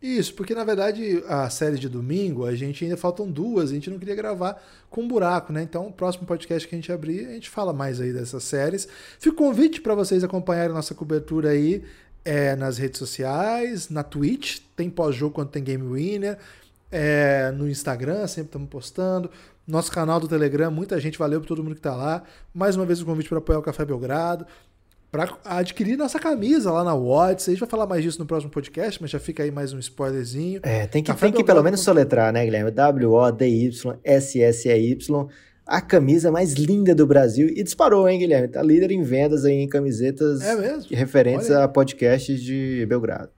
[0.00, 3.90] Isso, porque na verdade a série de domingo, a gente ainda faltam duas, a gente
[3.90, 5.62] não queria gravar com um buraco, né?
[5.62, 8.86] Então, o próximo podcast que a gente abrir, a gente fala mais aí dessas séries.
[9.18, 11.82] Fica o convite para vocês acompanharem nossa cobertura aí
[12.24, 16.38] é, nas redes sociais, na Twitch, tem pós-jogo quando tem Game Winner,
[16.92, 19.30] é, no Instagram, sempre estamos postando.
[19.66, 22.22] Nosso canal do Telegram, muita gente, valeu por todo mundo que está lá.
[22.54, 24.46] Mais uma vez o convite para apoiar o Café Belgrado,
[25.10, 27.48] para adquirir nossa camisa lá na Watts.
[27.48, 29.78] A gente vai falar mais disso no próximo podcast, mas já fica aí mais um
[29.78, 30.60] spoilerzinho.
[30.62, 32.70] É, tem que, tem que pelo menos soletrar, né, Guilherme?
[32.70, 33.68] W-O-D-Y-S-S-E-Y
[35.68, 38.48] a camisa mais linda do Brasil e disparou, hein, Guilherme?
[38.48, 43.30] Tá líder em vendas aí em camisetas é referentes a podcasts de Belgrado.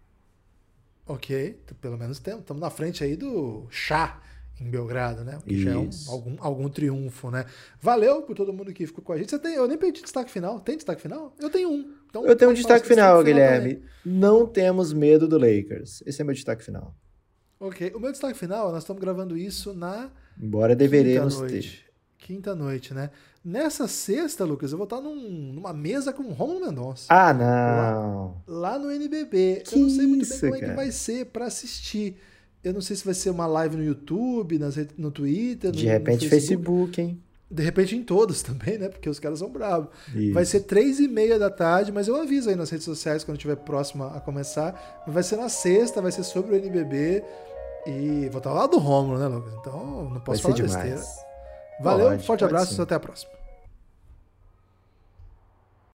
[1.05, 4.23] Ok, pelo menos estamos na frente aí do chá
[4.61, 5.39] em Belgrado, né?
[5.45, 7.47] Que já é um, algum, algum triunfo, né?
[7.81, 9.31] Valeu por todo mundo que ficou com a gente.
[9.31, 10.61] Você tem, eu nem pedi destaque final.
[10.61, 11.35] Tem destaque final?
[11.41, 11.95] Eu tenho um.
[12.09, 13.75] Então, eu tenho um destaque final, destaque Guilherme.
[13.77, 16.03] Final Não temos medo do Lakers.
[16.05, 16.95] Esse é meu destaque final.
[17.59, 17.93] Ok.
[17.95, 20.11] O meu destaque final, nós estamos gravando isso na.
[20.39, 21.91] Embora deveremos ter.
[22.19, 23.11] Quinta noite, né?
[23.43, 25.15] Nessa sexta, Lucas, eu vou estar num,
[25.55, 27.07] numa mesa com o Romulo Mendonça.
[27.09, 28.43] Ah, não!
[28.47, 29.63] Lá, lá no NBB.
[29.67, 30.67] Que eu não sei muito isso, bem como cara.
[30.67, 32.19] é que vai ser para assistir.
[32.63, 35.71] Eu não sei se vai ser uma live no YouTube, nas, no Twitter.
[35.71, 36.97] De repente, no Facebook.
[36.97, 37.23] Facebook, hein?
[37.51, 38.89] De repente em todos também, né?
[38.89, 39.89] Porque os caras são bravos.
[40.15, 40.33] Isso.
[40.33, 43.39] Vai ser três e meia da tarde, mas eu aviso aí nas redes sociais quando
[43.39, 45.03] estiver próxima a começar.
[45.07, 47.25] Vai ser na sexta, vai ser sobre o NBB.
[47.87, 49.55] E vou estar lá do Romulo, né, Lucas?
[49.59, 51.03] Então não posso vai falar besteira.
[51.81, 52.83] Valeu, Pode, forte abraço, sim.
[52.83, 53.40] até a próxima.